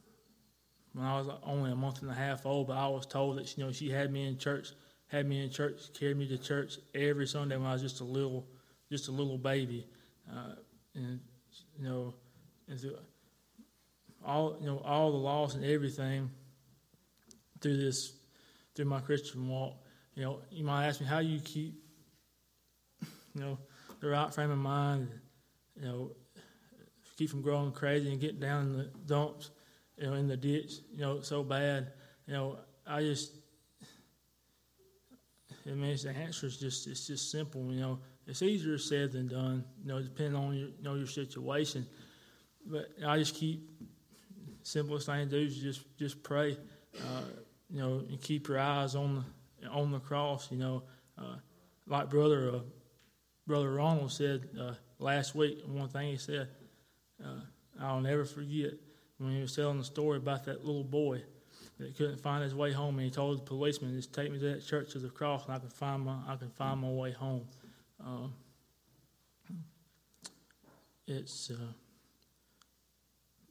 when 0.92 1.06
I 1.06 1.18
was 1.18 1.28
only 1.44 1.70
a 1.70 1.76
month 1.76 2.02
and 2.02 2.10
a 2.10 2.14
half 2.14 2.44
old, 2.44 2.68
but 2.68 2.76
I 2.76 2.88
was 2.88 3.06
told 3.06 3.38
that 3.38 3.56
you 3.56 3.64
know 3.64 3.72
she 3.72 3.90
had 3.90 4.12
me 4.12 4.26
in 4.26 4.38
church, 4.38 4.68
had 5.06 5.26
me 5.26 5.42
in 5.42 5.50
church, 5.50 5.80
carried 5.98 6.16
me 6.16 6.28
to 6.28 6.38
church 6.38 6.78
every 6.94 7.26
Sunday 7.26 7.56
when 7.56 7.66
I 7.66 7.72
was 7.72 7.82
just 7.82 8.00
a 8.00 8.04
little, 8.04 8.46
just 8.90 9.08
a 9.08 9.12
little 9.12 9.38
baby, 9.38 9.86
uh, 10.30 10.54
and 10.94 11.20
you 11.78 11.88
know, 11.88 12.14
and 12.68 12.78
through 12.78 12.96
all 14.24 14.56
you 14.60 14.66
know 14.66 14.82
all 14.84 15.12
the 15.12 15.18
loss 15.18 15.54
and 15.54 15.64
everything 15.64 16.30
through 17.60 17.76
this, 17.76 18.12
through 18.74 18.86
my 18.86 19.00
Christian 19.00 19.48
walk. 19.48 19.76
You 20.14 20.22
know, 20.24 20.38
you 20.50 20.64
might 20.64 20.86
ask 20.86 21.00
me 21.00 21.06
how 21.06 21.18
you 21.18 21.40
keep 21.40 21.74
you 23.34 23.40
know, 23.40 23.58
the 24.00 24.08
right 24.08 24.32
frame 24.32 24.50
of 24.50 24.58
mind, 24.58 25.08
you 25.76 25.86
know, 25.86 26.10
keep 27.16 27.30
from 27.30 27.42
growing 27.42 27.72
crazy 27.72 28.10
and 28.10 28.20
getting 28.20 28.40
down 28.40 28.66
in 28.66 28.72
the 28.72 28.84
dumps, 29.06 29.50
you 29.96 30.06
know, 30.06 30.14
in 30.14 30.26
the 30.26 30.36
ditch, 30.36 30.74
you 30.92 31.00
know, 31.00 31.20
so 31.20 31.42
bad. 31.42 31.92
You 32.26 32.34
know, 32.34 32.58
I 32.86 33.02
just, 33.02 33.32
I 35.66 35.70
mean, 35.70 35.96
the 35.96 36.10
answer 36.10 36.46
is 36.46 36.56
just, 36.58 36.86
it's 36.86 37.06
just 37.06 37.30
simple, 37.30 37.72
you 37.72 37.80
know. 37.80 37.98
It's 38.26 38.42
easier 38.42 38.78
said 38.78 39.12
than 39.12 39.28
done, 39.28 39.64
you 39.82 39.88
know, 39.88 40.00
depending 40.00 40.36
on 40.36 40.54
your, 40.54 40.68
you 40.68 40.82
know, 40.82 40.94
your 40.94 41.06
situation. 41.06 41.86
But 42.64 42.88
I 43.04 43.18
just 43.18 43.34
keep, 43.34 43.68
simplest 44.62 45.06
thing 45.06 45.28
to 45.28 45.30
do 45.30 45.46
is 45.46 45.56
just, 45.56 45.84
just 45.98 46.22
pray, 46.22 46.56
uh, 46.96 47.22
you 47.70 47.80
know, 47.80 48.02
and 48.08 48.20
keep 48.20 48.48
your 48.48 48.58
eyes 48.58 48.94
on 48.94 49.24
the, 49.62 49.68
on 49.68 49.90
the 49.90 50.00
cross, 50.00 50.50
you 50.50 50.58
know. 50.58 50.82
Uh, 51.18 51.36
like 51.86 52.08
brother 52.08 52.50
uh, 52.54 52.60
Brother 53.46 53.72
Ronald 53.72 54.12
said 54.12 54.48
uh, 54.60 54.74
last 54.98 55.34
week, 55.34 55.62
one 55.66 55.88
thing 55.88 56.10
he 56.10 56.16
said, 56.16 56.48
uh, 57.24 57.40
I'll 57.80 58.00
never 58.00 58.24
forget 58.24 58.74
when 59.18 59.34
he 59.34 59.40
was 59.40 59.56
telling 59.56 59.78
the 59.78 59.84
story 59.84 60.18
about 60.18 60.44
that 60.44 60.64
little 60.64 60.84
boy 60.84 61.22
that 61.78 61.96
couldn't 61.96 62.20
find 62.20 62.44
his 62.44 62.54
way 62.54 62.72
home, 62.72 62.96
and 62.98 63.04
he 63.04 63.10
told 63.10 63.38
the 63.38 63.42
policeman, 63.42 63.94
"Just 63.94 64.12
take 64.12 64.30
me 64.30 64.38
to 64.38 64.54
that 64.54 64.66
church 64.66 64.94
of 64.94 65.02
the 65.02 65.08
cross, 65.08 65.46
and 65.46 65.54
I 65.54 65.58
can 65.58 65.68
find 65.68 66.04
my 66.04 66.16
I 66.28 66.36
can 66.36 66.50
find 66.50 66.80
my 66.80 66.88
way 66.88 67.12
home." 67.12 67.46
Um, 68.04 68.34
it's, 71.06 71.50
uh, 71.50 71.72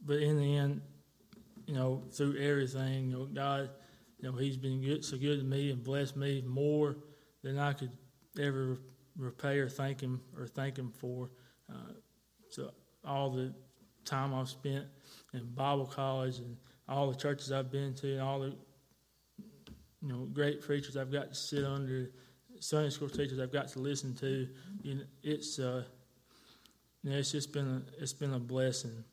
but 0.06 0.18
in 0.20 0.40
the 0.40 0.56
end, 0.56 0.82
you 1.66 1.74
know, 1.74 2.04
through 2.12 2.38
everything, 2.38 3.10
you 3.10 3.18
know, 3.18 3.26
God, 3.26 3.70
you 4.20 4.32
know, 4.32 4.38
He's 4.38 4.58
been 4.58 4.82
good, 4.82 5.04
so 5.04 5.18
good 5.18 5.40
to 5.40 5.46
me 5.46 5.72
and 5.72 5.84
blessed 5.84 6.16
me 6.16 6.44
more 6.46 6.98
than 7.44 7.58
I 7.58 7.74
could 7.74 7.92
ever 8.40 8.78
repay 9.18 9.60
or 9.60 9.70
thank 9.70 10.02
him 10.02 10.22
or 10.38 10.48
thank 10.48 10.78
him 10.78 10.92
for. 10.92 11.30
Uh, 11.70 11.94
so 12.50 12.72
all 13.06 13.30
the 13.30 13.54
time 14.06 14.34
I've 14.34 14.50
spent 14.50 14.86
in 15.34 15.46
Bible 15.54 15.86
college 15.86 16.40
and 16.40 16.58
all 16.88 17.10
the 17.10 17.18
churches 17.18 17.52
I've 17.52 17.72
been 17.72 17.94
to 17.96 18.14
and 18.14 18.22
all 18.22 18.40
the 18.40 18.56
you 20.02 20.08
know 20.08 20.28
great 20.34 20.62
preachers 20.62 20.98
I've 20.98 21.12
got 21.12 21.30
to 21.30 21.36
sit 21.36 21.64
under, 21.64 22.12
Sunday 22.60 22.90
school 22.90 23.10
teachers 23.10 23.40
I've 23.40 23.54
got 23.54 23.68
to 23.70 23.80
listen 23.80 24.16
to. 24.16 24.48
You 24.82 24.96
know, 24.96 25.04
it's 25.24 25.60
uh, 25.60 25.84
you 27.04 27.12
know, 27.12 27.18
it's 27.18 27.32
just 27.32 27.54
been 27.54 27.68
a, 27.68 28.02
it's 28.02 28.14
been 28.14 28.34
a 28.34 28.40
blessing. 28.40 29.04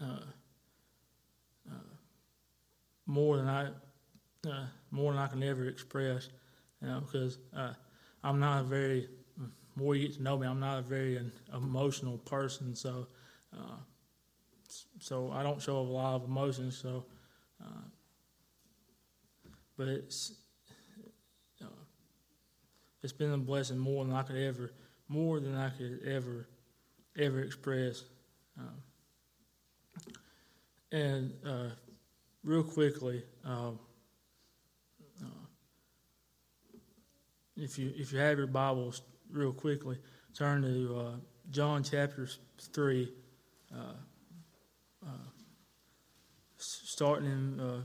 Uh, 0.00 0.20
more 3.10 3.36
than 3.36 3.48
I 3.48 3.68
uh, 4.48 4.66
more 4.90 5.12
than 5.12 5.20
I 5.20 5.26
can 5.26 5.42
ever 5.42 5.68
express 5.68 6.30
you 6.80 6.88
know, 6.88 7.00
because 7.00 7.38
uh, 7.54 7.72
I'm 8.24 8.40
not 8.40 8.60
a 8.60 8.64
very, 8.64 9.08
more 9.76 9.94
you 9.94 10.08
get 10.08 10.16
to 10.16 10.22
know 10.22 10.38
me, 10.38 10.46
I'm 10.46 10.60
not 10.60 10.78
a 10.78 10.82
very 10.82 11.20
emotional 11.54 12.18
person, 12.18 12.74
so 12.74 13.06
uh, 13.54 13.76
so 15.00 15.30
I 15.32 15.42
don't 15.42 15.60
show 15.60 15.76
a 15.76 15.80
lot 15.80 16.14
of 16.14 16.24
emotions, 16.24 16.76
so 16.78 17.04
uh, 17.62 17.82
but 19.76 19.88
it's 19.88 20.32
uh, 21.62 21.66
it's 23.02 23.12
been 23.12 23.32
a 23.32 23.38
blessing 23.38 23.78
more 23.78 24.04
than 24.04 24.14
I 24.14 24.22
could 24.22 24.36
ever, 24.36 24.72
more 25.08 25.40
than 25.40 25.56
I 25.56 25.70
could 25.70 26.00
ever 26.06 26.48
ever 27.18 27.40
express. 27.40 28.04
Um, 28.58 28.82
and 30.92 31.32
uh, 31.44 31.70
real 32.44 32.62
quickly. 32.62 33.22
Um, 33.44 33.78
if 37.56 37.78
you 37.78 37.92
if 37.96 38.12
you 38.12 38.18
have 38.18 38.38
your 38.38 38.46
Bibles 38.46 39.02
real 39.30 39.52
quickly, 39.52 39.98
turn 40.34 40.62
to 40.62 40.98
uh, 40.98 41.12
John 41.50 41.82
chapter 41.82 42.28
three. 42.72 43.12
Uh, 43.74 43.94
uh, 45.06 45.30
starting 46.56 47.26
in 47.26 47.60
uh, 47.60 47.80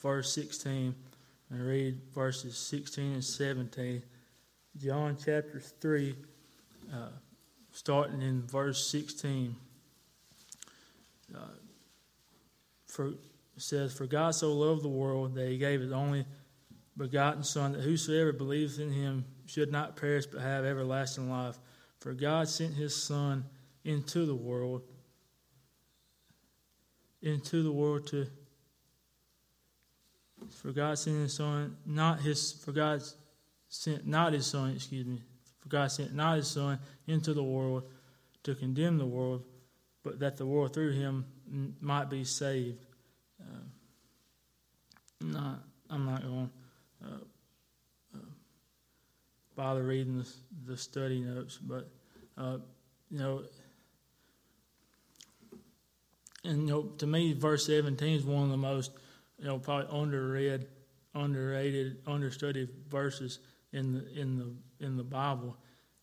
verse 0.00 0.32
16 0.32 0.94
and 1.50 1.66
read 1.66 2.00
verses 2.14 2.56
16 2.56 3.14
and 3.14 3.24
17. 3.24 4.02
John 4.76 5.16
chapter 5.16 5.60
3, 5.60 6.14
uh, 6.92 7.08
starting 7.72 8.20
in 8.22 8.42
verse 8.42 8.86
16. 8.90 9.56
Uh, 11.34 11.38
for, 12.86 13.12
it 13.56 13.62
says, 13.62 13.92
For 13.92 14.06
God 14.06 14.34
so 14.34 14.52
loved 14.52 14.82
the 14.82 14.88
world 14.88 15.34
that 15.34 15.48
he 15.48 15.58
gave 15.58 15.80
his 15.80 15.92
only 15.92 16.26
begotten 16.96 17.42
Son, 17.42 17.72
that 17.72 17.82
whosoever 17.82 18.32
believes 18.32 18.78
in 18.78 18.90
him 18.90 19.24
should 19.46 19.72
not 19.72 19.96
perish 19.96 20.26
but 20.26 20.40
have 20.40 20.64
everlasting 20.64 21.30
life. 21.30 21.58
For 22.00 22.12
God 22.12 22.48
sent 22.48 22.74
his 22.74 22.94
Son 22.94 23.44
into 23.84 24.26
the 24.26 24.34
world, 24.34 24.82
into 27.22 27.62
the 27.62 27.72
world 27.72 28.06
to 28.08 28.26
for 30.50 30.72
God 30.72 30.98
sent 30.98 31.16
his 31.16 31.34
son, 31.34 31.76
not 31.84 32.20
his 32.20 32.52
for 32.52 32.72
God 32.72 33.02
sent 33.68 34.06
not 34.06 34.32
his 34.32 34.46
son, 34.46 34.74
excuse 34.74 35.06
me. 35.06 35.20
For 35.60 35.68
God 35.68 35.90
sent 35.90 36.14
not 36.14 36.36
his 36.36 36.48
son 36.48 36.78
into 37.06 37.34
the 37.34 37.42
world 37.42 37.84
to 38.44 38.54
condemn 38.54 38.98
the 38.98 39.06
world, 39.06 39.44
but 40.02 40.20
that 40.20 40.36
the 40.36 40.46
world 40.46 40.72
through 40.72 40.92
him 40.92 41.24
might 41.80 42.10
be 42.10 42.24
saved. 42.24 42.85
Uh, 43.40 43.64
not, 45.20 45.62
I'm 45.90 46.04
not 46.06 46.22
going 46.22 46.50
to 47.02 47.06
uh, 47.06 47.18
uh, 48.14 48.26
bother 49.54 49.82
reading 49.82 50.18
the, 50.18 50.28
the 50.72 50.76
study 50.76 51.20
notes, 51.20 51.58
but 51.58 51.88
uh, 52.38 52.58
you 53.10 53.18
know, 53.18 53.42
and 56.44 56.62
you 56.62 56.66
know, 56.66 56.82
to 56.98 57.06
me, 57.06 57.32
verse 57.32 57.66
17 57.66 58.16
is 58.16 58.24
one 58.24 58.44
of 58.44 58.50
the 58.50 58.56
most 58.56 58.92
you 59.38 59.46
know, 59.46 59.58
probably 59.58 59.86
underread, 59.86 60.66
underrated, 61.14 61.98
understudied 62.06 62.68
verses 62.88 63.40
in 63.72 63.92
the 63.92 64.20
in 64.20 64.38
the 64.38 64.84
in 64.84 64.96
the 64.96 65.02
Bible. 65.02 65.56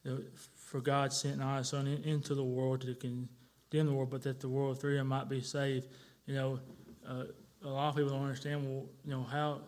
You 0.03 0.11
know, 0.11 0.19
for 0.55 0.81
God 0.81 1.13
sent 1.13 1.39
not 1.39 1.59
His 1.59 1.69
Son 1.69 1.87
into 1.87 2.35
the 2.35 2.43
world 2.43 2.81
to 2.81 2.93
condemn 2.93 3.87
the 3.87 3.93
world, 3.93 4.09
but 4.09 4.21
that 4.23 4.39
the 4.39 4.49
world 4.49 4.79
through 4.79 4.97
Him 4.97 5.07
might 5.07 5.29
be 5.29 5.41
saved. 5.41 5.87
You 6.25 6.35
know, 6.35 6.59
uh, 7.07 7.23
a 7.63 7.67
lot 7.67 7.89
of 7.89 7.95
people 7.95 8.11
don't 8.11 8.23
understand. 8.23 8.65
Well, 8.65 8.85
you 9.03 9.11
know 9.11 9.23
how 9.23 9.61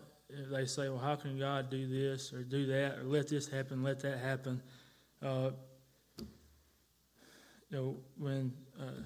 they 0.51 0.65
say, 0.65 0.89
well, 0.89 0.98
how 0.98 1.15
can 1.15 1.38
God 1.39 1.70
do 1.70 1.88
this 1.88 2.34
or 2.34 2.44
do 2.44 2.65
that 2.68 2.98
or 3.00 3.04
let 3.04 3.27
this 3.27 3.48
happen, 3.48 3.84
let 3.84 4.00
that 4.01 4.20
happen? 4.20 4.62
Uh, 5.22 5.51
you 7.70 7.77
know, 7.77 7.98
when 8.18 8.54
uh, 8.80 9.01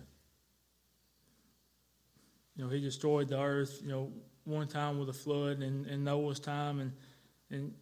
you 2.56 2.64
know 2.64 2.70
He 2.70 2.82
destroyed 2.82 3.30
the 3.30 3.40
earth, 3.40 3.80
you 3.84 3.90
know 3.90 4.12
one 4.50 4.68
time 4.68 5.00
with 5.00 5.10
a 5.10 5.14
flood 5.14 5.62
and, 5.62 5.86
in 5.88 6.04
Noah's 6.04 6.40
time 6.40 6.80
and, 6.80 6.92
and 7.52 7.74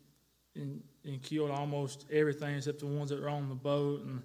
and 0.56 0.84
and 1.06 1.22
killed 1.24 1.52
almost 1.52 2.06
everything 2.12 2.56
except 2.56 2.80
the 2.80 2.86
ones 2.86 3.10
that 3.10 3.22
were 3.22 3.30
on 3.30 3.48
the 3.48 3.56
boat. 3.56 4.04
And 4.04 4.22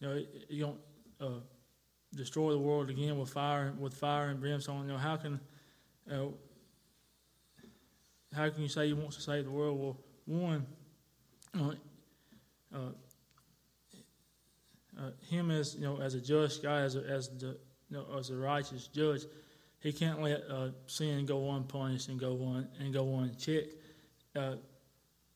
you 0.00 0.08
know, 0.08 0.22
you 0.48 0.64
don't 0.64 0.80
uh, 1.20 1.40
destroy 2.14 2.52
the 2.52 2.58
world 2.58 2.90
again 2.90 3.18
with 3.18 3.30
fire 3.30 3.72
with 3.78 3.94
fire 3.94 4.28
and 4.28 4.40
brimstone. 4.40 4.82
You 4.82 4.92
know, 4.92 4.98
how 4.98 5.16
can 5.16 5.40
know, 6.12 6.34
how 8.34 8.48
can 8.50 8.62
you 8.62 8.68
say 8.68 8.86
you 8.86 8.96
want 8.96 9.12
to 9.12 9.20
save 9.20 9.44
the 9.44 9.50
world? 9.50 9.78
Well, 9.78 9.96
one, 10.26 10.66
uh, 11.58 11.72
uh, 12.74 12.78
uh, 14.98 15.10
him 15.28 15.50
as 15.50 15.74
you 15.74 15.82
know 15.82 16.00
as 16.00 16.14
a 16.14 16.20
just 16.20 16.62
guy, 16.62 16.80
as 16.80 16.96
a, 16.96 17.00
as 17.00 17.28
the 17.28 17.58
you 17.90 17.96
know, 17.96 18.06
as 18.18 18.30
a 18.30 18.36
righteous 18.36 18.88
judge 18.88 19.22
he 19.86 19.92
can't 19.92 20.20
let 20.20 20.42
uh, 20.50 20.70
sin 20.86 21.26
go 21.26 21.52
unpunished 21.52 22.08
and 22.08 22.18
go 22.18 22.42
on 22.42 22.66
and 22.80 22.92
go 22.92 23.18
unchecked. 23.18 23.74
Uh, 24.34 24.56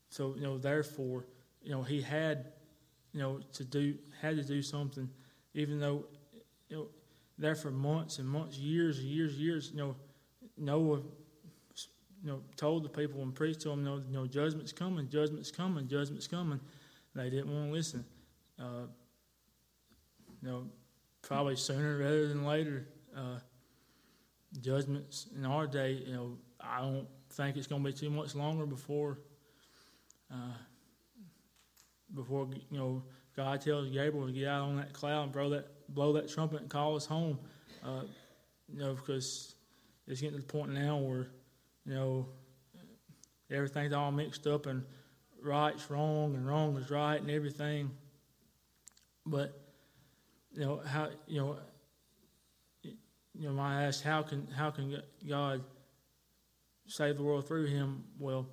so 0.09 0.35
you 0.35 0.41
know, 0.41 0.57
therefore, 0.57 1.25
you 1.63 1.71
know, 1.71 1.83
he 1.83 2.01
had, 2.01 2.51
you 3.13 3.21
know, 3.21 3.39
to 3.53 3.63
do 3.63 3.95
had 4.21 4.35
to 4.35 4.43
do 4.43 4.61
something, 4.61 5.09
even 5.53 5.79
though, 5.79 6.05
you 6.67 6.75
know, 6.75 6.87
there 7.37 7.55
for 7.55 7.71
months 7.71 8.19
and 8.19 8.27
months, 8.27 8.57
years 8.57 8.99
and 8.99 9.07
years, 9.07 9.37
years. 9.37 9.71
You 9.71 9.77
know, 9.77 9.95
Noah, 10.57 11.01
you 12.23 12.29
know, 12.29 12.41
told 12.55 12.83
the 12.83 12.89
people 12.89 13.21
and 13.21 13.33
preached 13.33 13.61
to 13.61 13.69
them, 13.69 13.83
no, 13.83 13.97
know 14.09 14.27
judgment's 14.27 14.71
coming, 14.71 15.09
judgment's 15.09 15.51
coming, 15.51 15.87
judgment's 15.87 16.27
coming. 16.27 16.59
They 17.15 17.29
didn't 17.29 17.51
want 17.51 17.67
to 17.67 17.73
listen. 17.73 18.05
Uh, 18.59 18.87
you 20.41 20.47
know, 20.47 20.67
probably 21.21 21.55
sooner 21.55 21.97
rather 21.97 22.27
than 22.27 22.45
later. 22.45 22.87
Uh, 23.15 23.39
judgments 24.59 25.27
in 25.35 25.45
our 25.45 25.67
day, 25.67 26.03
you 26.05 26.13
know, 26.13 26.37
I 26.59 26.81
don't 26.81 27.07
think 27.31 27.57
it's 27.57 27.67
going 27.67 27.83
to 27.83 27.91
be 27.91 27.97
too 27.97 28.09
much 28.09 28.35
longer 28.35 28.65
before, 28.65 29.19
uh, 30.31 30.53
before 32.13 32.47
you 32.69 32.77
know, 32.77 33.03
God 33.35 33.61
tells 33.61 33.89
Gabriel 33.89 34.27
to 34.27 34.33
get 34.33 34.47
out 34.47 34.63
on 34.63 34.77
that 34.77 34.93
cloud 34.93 35.23
and 35.23 35.31
blow 35.31 35.49
that 35.49 35.67
blow 35.93 36.13
that 36.13 36.29
trumpet 36.29 36.61
and 36.61 36.69
call 36.69 36.95
us 36.95 37.05
home. 37.05 37.39
Uh, 37.83 38.01
you 38.71 38.79
know, 38.79 38.93
because 38.93 39.55
it's 40.07 40.21
getting 40.21 40.39
to 40.39 40.45
the 40.45 40.51
point 40.51 40.71
now 40.71 40.97
where, 40.97 41.29
you 41.85 41.93
know, 41.93 42.27
everything's 43.49 43.93
all 43.93 44.11
mixed 44.11 44.47
up 44.47 44.65
and 44.65 44.83
right's 45.41 45.89
wrong 45.89 46.35
and 46.35 46.47
wrong 46.47 46.77
is 46.77 46.89
right 46.89 47.19
and 47.19 47.29
everything. 47.29 47.91
But 49.25 49.57
you 50.53 50.65
know 50.65 50.81
how 50.85 51.09
you 51.27 51.39
know 51.39 51.57
you 53.41 53.49
know, 53.49 53.61
I 53.61 53.83
ask, 53.83 54.03
how 54.03 54.21
can 54.21 54.47
how 54.55 54.71
can 54.71 55.01
God 55.27 55.63
save 56.87 57.17
the 57.17 57.23
world 57.23 57.47
through 57.47 57.65
him? 57.65 58.03
Well, 58.19 58.47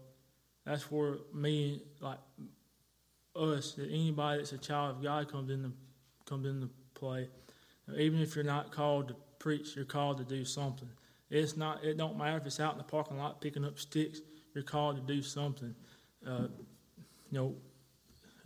that's 0.64 0.90
where 0.90 1.16
me, 1.34 1.82
like 2.00 2.18
us, 3.34 3.72
that 3.72 3.88
anybody 3.88 4.38
that's 4.38 4.52
a 4.52 4.58
child 4.58 4.96
of 4.96 5.02
God 5.02 5.30
comes 5.30 5.50
into 5.50 5.72
comes 6.24 6.46
into 6.46 6.70
play. 6.94 7.28
Even 7.96 8.20
if 8.20 8.34
you're 8.34 8.44
not 8.44 8.70
called 8.70 9.08
to 9.08 9.16
preach, 9.38 9.74
you're 9.74 9.84
called 9.84 10.18
to 10.18 10.24
do 10.24 10.44
something. 10.44 10.88
It's 11.30 11.56
not. 11.56 11.84
It 11.84 11.98
don't 11.98 12.16
matter 12.16 12.38
if 12.38 12.46
it's 12.46 12.60
out 12.60 12.72
in 12.72 12.78
the 12.78 12.84
parking 12.84 13.18
lot 13.18 13.40
picking 13.40 13.64
up 13.64 13.78
sticks. 13.78 14.20
You're 14.54 14.64
called 14.64 14.96
to 14.96 15.14
do 15.14 15.22
something. 15.22 15.74
Uh, 16.26 16.48
you 17.30 17.38
know, 17.38 17.54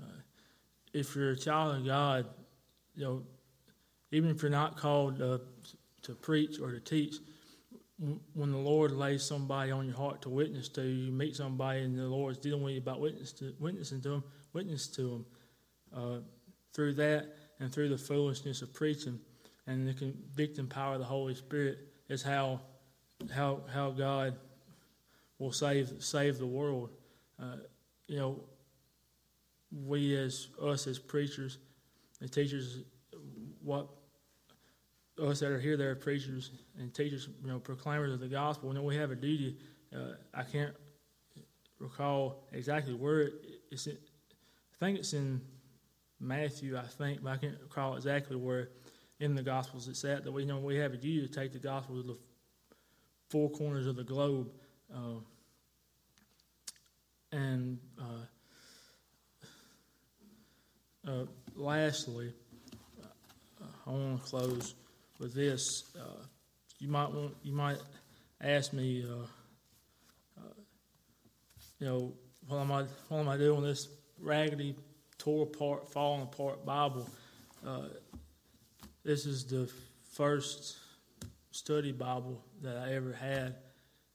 uh, 0.00 0.20
if 0.92 1.14
you're 1.14 1.30
a 1.30 1.36
child 1.36 1.76
of 1.76 1.86
God, 1.86 2.26
you 2.94 3.04
know, 3.04 3.22
even 4.10 4.30
if 4.30 4.42
you're 4.42 4.50
not 4.50 4.76
called 4.76 5.22
uh, 5.22 5.38
to 6.02 6.14
preach 6.14 6.58
or 6.60 6.72
to 6.72 6.80
teach, 6.80 7.16
when 8.34 8.50
the 8.50 8.58
Lord 8.58 8.90
lays 8.90 9.22
somebody 9.22 9.70
on 9.70 9.86
your 9.86 9.96
heart 9.96 10.22
to 10.22 10.28
witness 10.28 10.68
to, 10.70 10.82
you 10.82 11.12
meet 11.12 11.36
somebody 11.36 11.82
and 11.82 11.96
the 11.96 12.02
Lord's 12.02 12.38
dealing 12.38 12.64
with 12.64 12.74
you 12.74 12.80
about 12.80 13.00
witness 13.00 13.32
to, 13.34 13.54
witnessing 13.60 14.00
to 14.02 14.08
them, 14.08 14.24
witness 14.52 14.88
to 14.88 15.02
them. 15.02 15.26
Uh, 15.94 16.18
through 16.72 16.94
that 16.94 17.34
and 17.60 17.72
through 17.72 17.88
the 17.88 17.98
foolishness 17.98 18.62
of 18.62 18.72
preaching 18.72 19.18
and 19.66 19.86
the 19.86 19.94
convicting 19.94 20.66
power 20.66 20.94
of 20.94 21.00
the 21.00 21.06
Holy 21.06 21.34
Spirit 21.34 21.78
is 22.08 22.22
how 22.22 22.60
how 23.30 23.60
how 23.72 23.90
God 23.90 24.36
will 25.38 25.52
save 25.52 25.92
save 25.98 26.38
the 26.38 26.46
world. 26.46 26.90
Uh, 27.40 27.56
you 28.06 28.16
know, 28.16 28.40
we 29.84 30.16
as 30.16 30.48
us 30.60 30.86
as 30.86 30.98
preachers 30.98 31.58
and 32.20 32.30
teachers, 32.30 32.80
what 33.62 33.88
us 35.20 35.40
that 35.40 35.50
are 35.50 35.60
here 35.60 35.76
that 35.76 35.84
are 35.84 35.94
preachers 35.94 36.50
and 36.78 36.92
teachers, 36.94 37.28
you 37.42 37.48
know, 37.50 37.58
proclaimers 37.58 38.12
of 38.12 38.20
the 38.20 38.28
gospel, 38.28 38.70
you 38.70 38.74
know, 38.74 38.82
we 38.82 38.96
have 38.96 39.10
a 39.10 39.16
duty. 39.16 39.56
Uh, 39.94 40.14
I 40.32 40.42
can't 40.42 40.74
recall 41.78 42.44
exactly 42.52 42.94
where 42.94 43.20
it, 43.20 43.32
it's. 43.70 43.86
In, 43.86 43.96
I 44.72 44.84
think 44.84 44.98
it's 44.98 45.12
in 45.12 45.40
Matthew, 46.18 46.76
I 46.76 46.82
think, 46.82 47.22
but 47.22 47.30
I 47.30 47.36
can't 47.36 47.58
recall 47.60 47.96
exactly 47.96 48.36
where 48.36 48.70
in 49.20 49.34
the 49.34 49.42
Gospels 49.42 49.86
it's 49.86 50.04
at. 50.04 50.24
That 50.24 50.32
we 50.32 50.42
you 50.42 50.48
know 50.48 50.58
we 50.58 50.76
have 50.76 50.92
a 50.92 50.96
duty 50.96 51.26
to 51.26 51.32
take 51.32 51.52
the 51.52 51.58
gospel 51.58 51.96
to 51.96 52.02
the 52.02 52.18
four 53.32 53.48
corners 53.48 53.86
of 53.86 53.96
the 53.96 54.04
globe. 54.04 54.50
Uh, 54.94 55.20
and 57.32 57.78
uh, 57.98 58.26
uh 61.10 61.24
lastly, 61.56 62.34
uh, 63.02 63.64
I 63.86 63.90
want 63.90 64.22
to 64.22 64.30
close 64.30 64.74
with 65.18 65.32
this, 65.32 65.84
uh, 65.98 66.24
you 66.78 66.88
might 66.88 67.10
want 67.10 67.34
you 67.42 67.54
might 67.54 67.78
ask 68.42 68.74
me, 68.74 69.06
you 71.78 71.86
know, 71.86 72.12
what 72.48 72.58
am 72.58 72.70
I 72.70 72.84
what 73.08 73.20
am 73.20 73.30
I 73.30 73.38
doing 73.38 73.62
this 73.62 73.88
raggedy, 74.20 74.76
tore 75.16 75.44
apart, 75.44 75.90
falling 75.90 76.22
apart 76.22 76.66
Bible? 76.66 77.08
This 79.04 79.24
is 79.24 79.44
the 79.44 79.70
first 80.12 80.81
study 81.52 81.92
Bible 81.92 82.42
that 82.62 82.76
I 82.76 82.94
ever 82.94 83.12
had, 83.12 83.54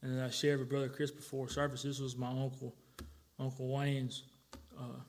and 0.02 0.18
that 0.18 0.26
I 0.26 0.30
shared 0.30 0.58
with 0.58 0.68
Brother 0.68 0.88
Chris 0.88 1.10
before 1.10 1.48
service. 1.48 1.82
This 1.82 2.00
was 2.00 2.16
my 2.16 2.28
uncle, 2.28 2.74
Uncle 3.38 3.68
Wayne's 3.68 4.24
uh, 4.78 5.00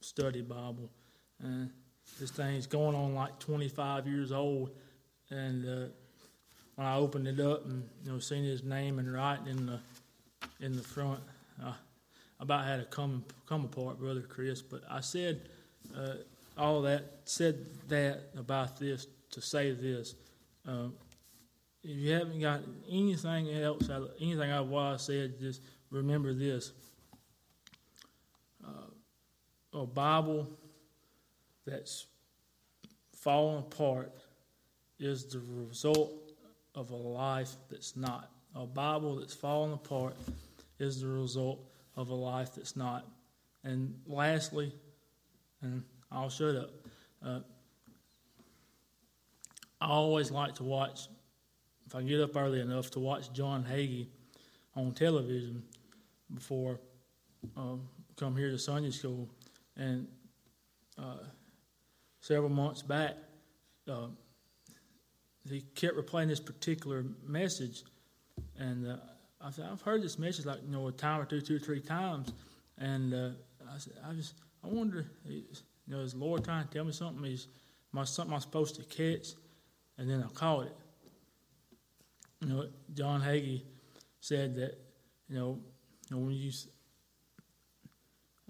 study 0.00 0.40
Bible, 0.42 0.90
and 1.38 1.70
this 2.18 2.30
thing's 2.30 2.66
going 2.66 2.96
on 2.96 3.14
like 3.14 3.38
25 3.38 4.06
years 4.06 4.32
old, 4.32 4.70
and 5.30 5.68
uh, 5.68 5.88
when 6.74 6.86
I 6.86 6.96
opened 6.96 7.28
it 7.28 7.38
up 7.38 7.66
and 7.66 7.86
you 8.04 8.12
know 8.12 8.18
seen 8.18 8.42
his 8.42 8.64
name 8.64 8.98
and 8.98 9.12
writing 9.12 9.48
in 9.48 9.66
the 9.66 9.80
in 10.60 10.76
the 10.76 10.82
front, 10.82 11.20
I 11.62 11.74
about 12.40 12.64
had 12.64 12.80
a 12.80 12.84
come 12.86 13.24
come 13.46 13.66
apart, 13.66 13.98
brother 13.98 14.22
Chris. 14.22 14.62
But 14.62 14.82
I 14.90 15.00
said 15.00 15.50
uh, 15.96 16.14
all 16.56 16.80
that 16.82 17.20
said 17.26 17.66
that 17.88 18.30
about 18.36 18.78
this 18.78 19.06
to 19.30 19.40
say 19.40 19.72
this. 19.72 20.14
Uh, 20.66 20.88
if 21.82 21.96
you 21.96 22.12
haven't 22.12 22.40
got 22.40 22.60
anything 22.88 23.50
else, 23.50 23.88
anything 24.20 24.50
I've 24.50 25.00
said, 25.00 25.38
just 25.40 25.62
remember 25.90 26.34
this: 26.34 26.72
uh, 28.66 29.78
a 29.78 29.86
Bible 29.86 30.48
that's 31.66 32.06
falling 33.14 33.58
apart 33.58 34.12
is 34.98 35.24
the 35.26 35.40
result 35.68 36.12
of 36.74 36.90
a 36.90 36.96
life 36.96 37.50
that's 37.70 37.96
not. 37.96 38.30
A 38.54 38.66
Bible 38.66 39.16
that's 39.16 39.34
falling 39.34 39.72
apart 39.72 40.16
is 40.78 41.00
the 41.00 41.08
result 41.08 41.60
of 41.96 42.10
a 42.10 42.14
life 42.14 42.54
that's 42.54 42.76
not. 42.76 43.06
And 43.64 43.94
lastly, 44.06 44.72
and 45.62 45.84
I'll 46.10 46.30
shut 46.30 46.56
up. 46.56 46.70
Uh, 47.24 47.40
I 49.80 49.88
always 49.88 50.30
like 50.30 50.54
to 50.56 50.64
watch, 50.64 51.08
if 51.86 51.94
I 51.94 52.02
get 52.02 52.20
up 52.20 52.36
early 52.36 52.60
enough, 52.60 52.90
to 52.92 53.00
watch 53.00 53.32
John 53.32 53.64
Hagee 53.64 54.08
on 54.76 54.92
television 54.92 55.62
before 56.34 56.78
um, 57.56 57.88
come 58.16 58.36
here 58.36 58.50
to 58.50 58.58
Sunday 58.58 58.90
school. 58.90 59.28
And 59.76 60.06
uh, 60.98 61.24
several 62.20 62.50
months 62.50 62.82
back, 62.82 63.16
uh, 63.88 64.08
he 65.48 65.62
kept 65.74 65.96
replaying 65.96 66.28
this 66.28 66.40
particular 66.40 67.04
message, 67.26 67.82
and 68.58 68.86
uh, 68.86 68.96
I 69.40 69.50
said, 69.50 69.66
I've 69.72 69.80
heard 69.80 70.02
this 70.02 70.18
message 70.18 70.44
like 70.44 70.58
you 70.62 70.70
know 70.70 70.86
a 70.88 70.92
time 70.92 71.20
or 71.20 71.24
two, 71.24 71.40
two 71.40 71.56
or 71.56 71.58
three 71.58 71.80
times, 71.80 72.32
and 72.78 73.14
uh, 73.14 73.30
I 73.72 73.78
said, 73.78 73.94
I 74.06 74.12
just 74.12 74.34
I 74.62 74.68
wonder, 74.68 75.06
you 75.26 75.44
know, 75.88 76.00
is 76.00 76.14
Lord 76.14 76.44
trying 76.44 76.66
to 76.66 76.72
tell 76.72 76.84
me 76.84 76.92
something? 76.92 77.24
Is 77.24 77.48
my 77.92 78.04
something 78.04 78.34
I'm 78.34 78.40
supposed 78.40 78.76
to 78.76 78.82
catch? 78.84 79.28
And 80.00 80.08
then 80.08 80.24
I 80.24 80.28
caught 80.32 80.64
it. 80.64 80.76
You 82.40 82.48
know, 82.48 82.64
John 82.94 83.20
Hagee 83.20 83.62
said 84.18 84.56
that 84.56 84.78
you 85.28 85.36
know, 85.38 85.58
you 86.08 86.16
know 86.16 86.22
when 86.22 86.34
you 86.34 86.50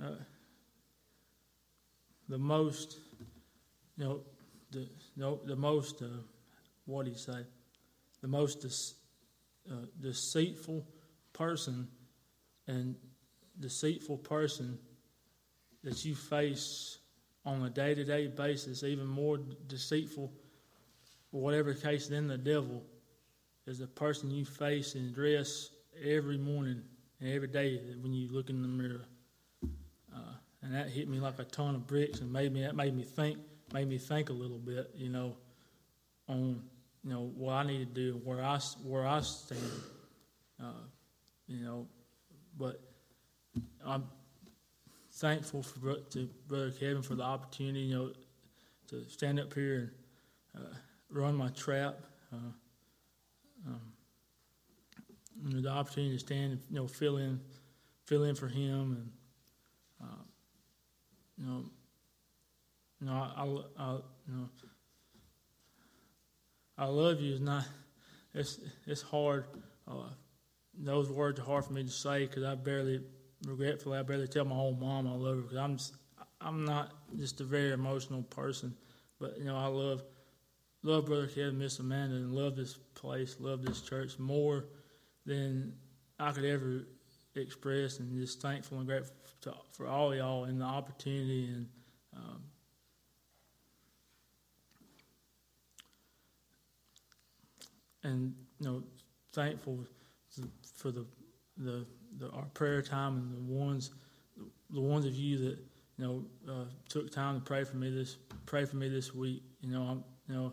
uh, 0.00 0.10
the 2.28 2.38
most, 2.38 2.98
you 3.96 4.04
know, 4.04 4.20
the 4.70 4.88
no, 5.16 5.40
the 5.44 5.56
most, 5.56 6.02
uh, 6.02 6.06
what 6.86 7.04
do 7.04 7.10
you 7.10 7.18
say? 7.18 7.44
The 8.20 8.28
most 8.28 8.94
uh, 9.68 9.74
deceitful 10.00 10.86
person 11.32 11.88
and 12.68 12.94
deceitful 13.58 14.18
person 14.18 14.78
that 15.82 16.04
you 16.04 16.14
face 16.14 16.98
on 17.44 17.64
a 17.64 17.70
day 17.70 17.94
to 17.96 18.04
day 18.04 18.28
basis, 18.28 18.84
even 18.84 19.06
more 19.06 19.38
deceitful, 19.66 20.32
whatever 21.30 21.74
case, 21.74 22.08
then 22.08 22.26
the 22.26 22.38
devil, 22.38 22.82
is 23.66 23.78
the 23.78 23.86
person 23.86 24.30
you 24.30 24.44
face 24.44 24.94
and 24.94 25.10
address 25.10 25.70
every 26.04 26.38
morning 26.38 26.82
and 27.20 27.32
every 27.32 27.48
day 27.48 27.80
when 28.00 28.12
you 28.12 28.28
look 28.32 28.50
in 28.50 28.62
the 28.62 28.68
mirror. 28.68 29.04
Uh, 29.62 30.32
and 30.62 30.74
that 30.74 30.88
hit 30.88 31.08
me 31.08 31.20
like 31.20 31.38
a 31.38 31.44
ton 31.44 31.74
of 31.74 31.86
bricks 31.86 32.20
and 32.20 32.32
made 32.32 32.52
me 32.52 32.62
that 32.62 32.74
made 32.74 32.94
me 32.96 33.04
think 33.04 33.38
made 33.72 33.88
me 33.88 33.98
think 33.98 34.30
a 34.30 34.32
little 34.32 34.58
bit, 34.58 34.90
you 34.94 35.08
know, 35.08 35.36
on 36.28 36.62
you 37.04 37.10
know 37.10 37.30
what 37.36 37.52
I 37.52 37.62
need 37.64 37.78
to 37.78 37.84
do, 37.94 38.20
where 38.24 38.42
I 38.42 38.58
where 38.82 39.06
I 39.06 39.20
stand, 39.20 39.60
uh, 40.60 40.82
you 41.46 41.64
know. 41.64 41.86
But 42.58 42.80
I'm 43.84 44.04
thankful 45.12 45.62
for 45.62 45.94
to 45.94 46.28
Brother 46.48 46.72
Kevin 46.72 47.02
for 47.02 47.14
the 47.14 47.22
opportunity, 47.22 47.80
you 47.80 47.94
know, 47.94 48.12
to 48.88 49.08
stand 49.08 49.38
up 49.38 49.54
here 49.54 49.92
and 50.54 50.64
uh, 50.66 50.76
run 51.10 51.34
my 51.34 51.48
trap. 51.48 51.98
Uh, 52.32 52.36
um, 53.66 53.80
the 55.62 55.68
opportunity 55.68 56.14
to 56.14 56.18
stand, 56.18 56.52
and, 56.52 56.60
you 56.70 56.76
know, 56.76 56.86
fill 56.86 57.16
in, 57.16 57.40
fill 58.04 58.24
in 58.24 58.34
for 58.34 58.48
him, 58.48 58.96
and 60.00 60.08
uh, 60.08 60.22
you 61.38 61.46
know, 61.46 61.64
you 63.00 63.06
know, 63.06 63.12
I, 63.12 63.42
I, 63.42 63.84
I 63.84 63.92
you 63.94 64.34
know. 64.34 64.48
I 66.80 66.86
love 66.86 67.20
you 67.20 67.34
is 67.34 67.40
not, 67.42 67.64
it's, 68.32 68.58
it's 68.86 69.02
hard. 69.02 69.44
Uh, 69.86 70.08
those 70.78 71.10
words 71.10 71.38
are 71.38 71.42
hard 71.42 71.66
for 71.66 71.74
me 71.74 71.82
to 71.82 71.90
say 71.90 72.26
because 72.26 72.42
I 72.42 72.54
barely, 72.54 73.02
regretfully, 73.46 73.98
I 73.98 74.02
barely 74.02 74.26
tell 74.26 74.46
my 74.46 74.56
own 74.56 74.80
mom 74.80 75.06
I 75.06 75.10
love 75.10 75.36
her 75.36 75.42
because 75.42 75.58
I'm, 75.58 75.76
just, 75.76 75.92
I'm 76.40 76.64
not 76.64 76.92
just 77.18 77.42
a 77.42 77.44
very 77.44 77.72
emotional 77.72 78.22
person. 78.22 78.74
But, 79.20 79.36
you 79.36 79.44
know, 79.44 79.58
I 79.58 79.66
love, 79.66 80.04
love 80.82 81.06
Brother 81.06 81.26
Kevin, 81.26 81.58
Miss 81.58 81.78
Amanda, 81.78 82.16
and 82.16 82.32
love 82.32 82.56
this 82.56 82.74
place, 82.94 83.36
love 83.38 83.62
this 83.64 83.80
church 83.80 84.18
more 84.18 84.66
than 85.26 85.72
I 86.18 86.32
could 86.32 86.44
ever 86.44 86.86
express. 87.34 87.98
And 87.98 88.18
just 88.20 88.40
thankful 88.40 88.78
and 88.78 88.86
grateful 88.86 89.14
to, 89.42 89.54
for 89.72 89.86
all 89.86 90.14
y'all 90.14 90.44
and 90.44 90.60
the 90.60 90.64
opportunity 90.64 91.48
and 91.48 91.66
um, 92.16 92.42
and 98.02 98.34
you 98.58 98.66
know 98.66 98.82
thankful 99.32 99.78
for 100.74 100.90
the 100.90 101.06
the, 101.56 101.86
the 102.18 102.30
our 102.30 102.46
prayer 102.54 102.82
time 102.82 103.16
and 103.16 103.36
the 103.36 103.52
ones 103.52 103.90
the 104.70 104.80
ones 104.80 105.04
of 105.04 105.14
you 105.14 105.38
that 105.38 105.58
you 105.98 106.04
know 106.04 106.24
uh, 106.48 106.64
took 106.88 107.10
time 107.10 107.36
to 107.36 107.40
pray 107.44 107.64
for 107.64 107.76
me 107.76 107.90
this 107.90 108.16
pray 108.46 108.64
for 108.64 108.76
me 108.76 108.88
this 108.88 109.14
week. 109.14 109.42
You 109.60 109.70
know, 109.70 109.82
I'm, 109.82 110.04
you 110.28 110.34
know, 110.34 110.52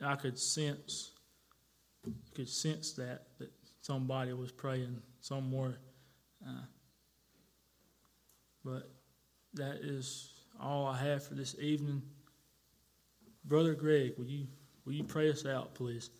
I 0.00 0.16
could 0.16 0.38
sense 0.38 1.12
could 2.34 2.48
sense 2.48 2.92
that 2.92 3.26
that 3.38 3.50
somebody 3.80 4.32
was 4.32 4.52
praying 4.52 5.00
somewhere. 5.20 5.78
Uh, 6.46 6.64
but 8.64 8.90
that 9.54 9.76
is 9.76 10.32
all 10.60 10.86
I 10.86 10.98
have 10.98 11.24
for 11.24 11.34
this 11.34 11.56
evening. 11.58 12.02
Brother 13.44 13.74
Greg, 13.74 14.14
will 14.18 14.26
you 14.26 14.46
will 14.84 14.92
you 14.92 15.04
pray 15.04 15.30
us 15.30 15.46
out, 15.46 15.74
please? 15.74 16.10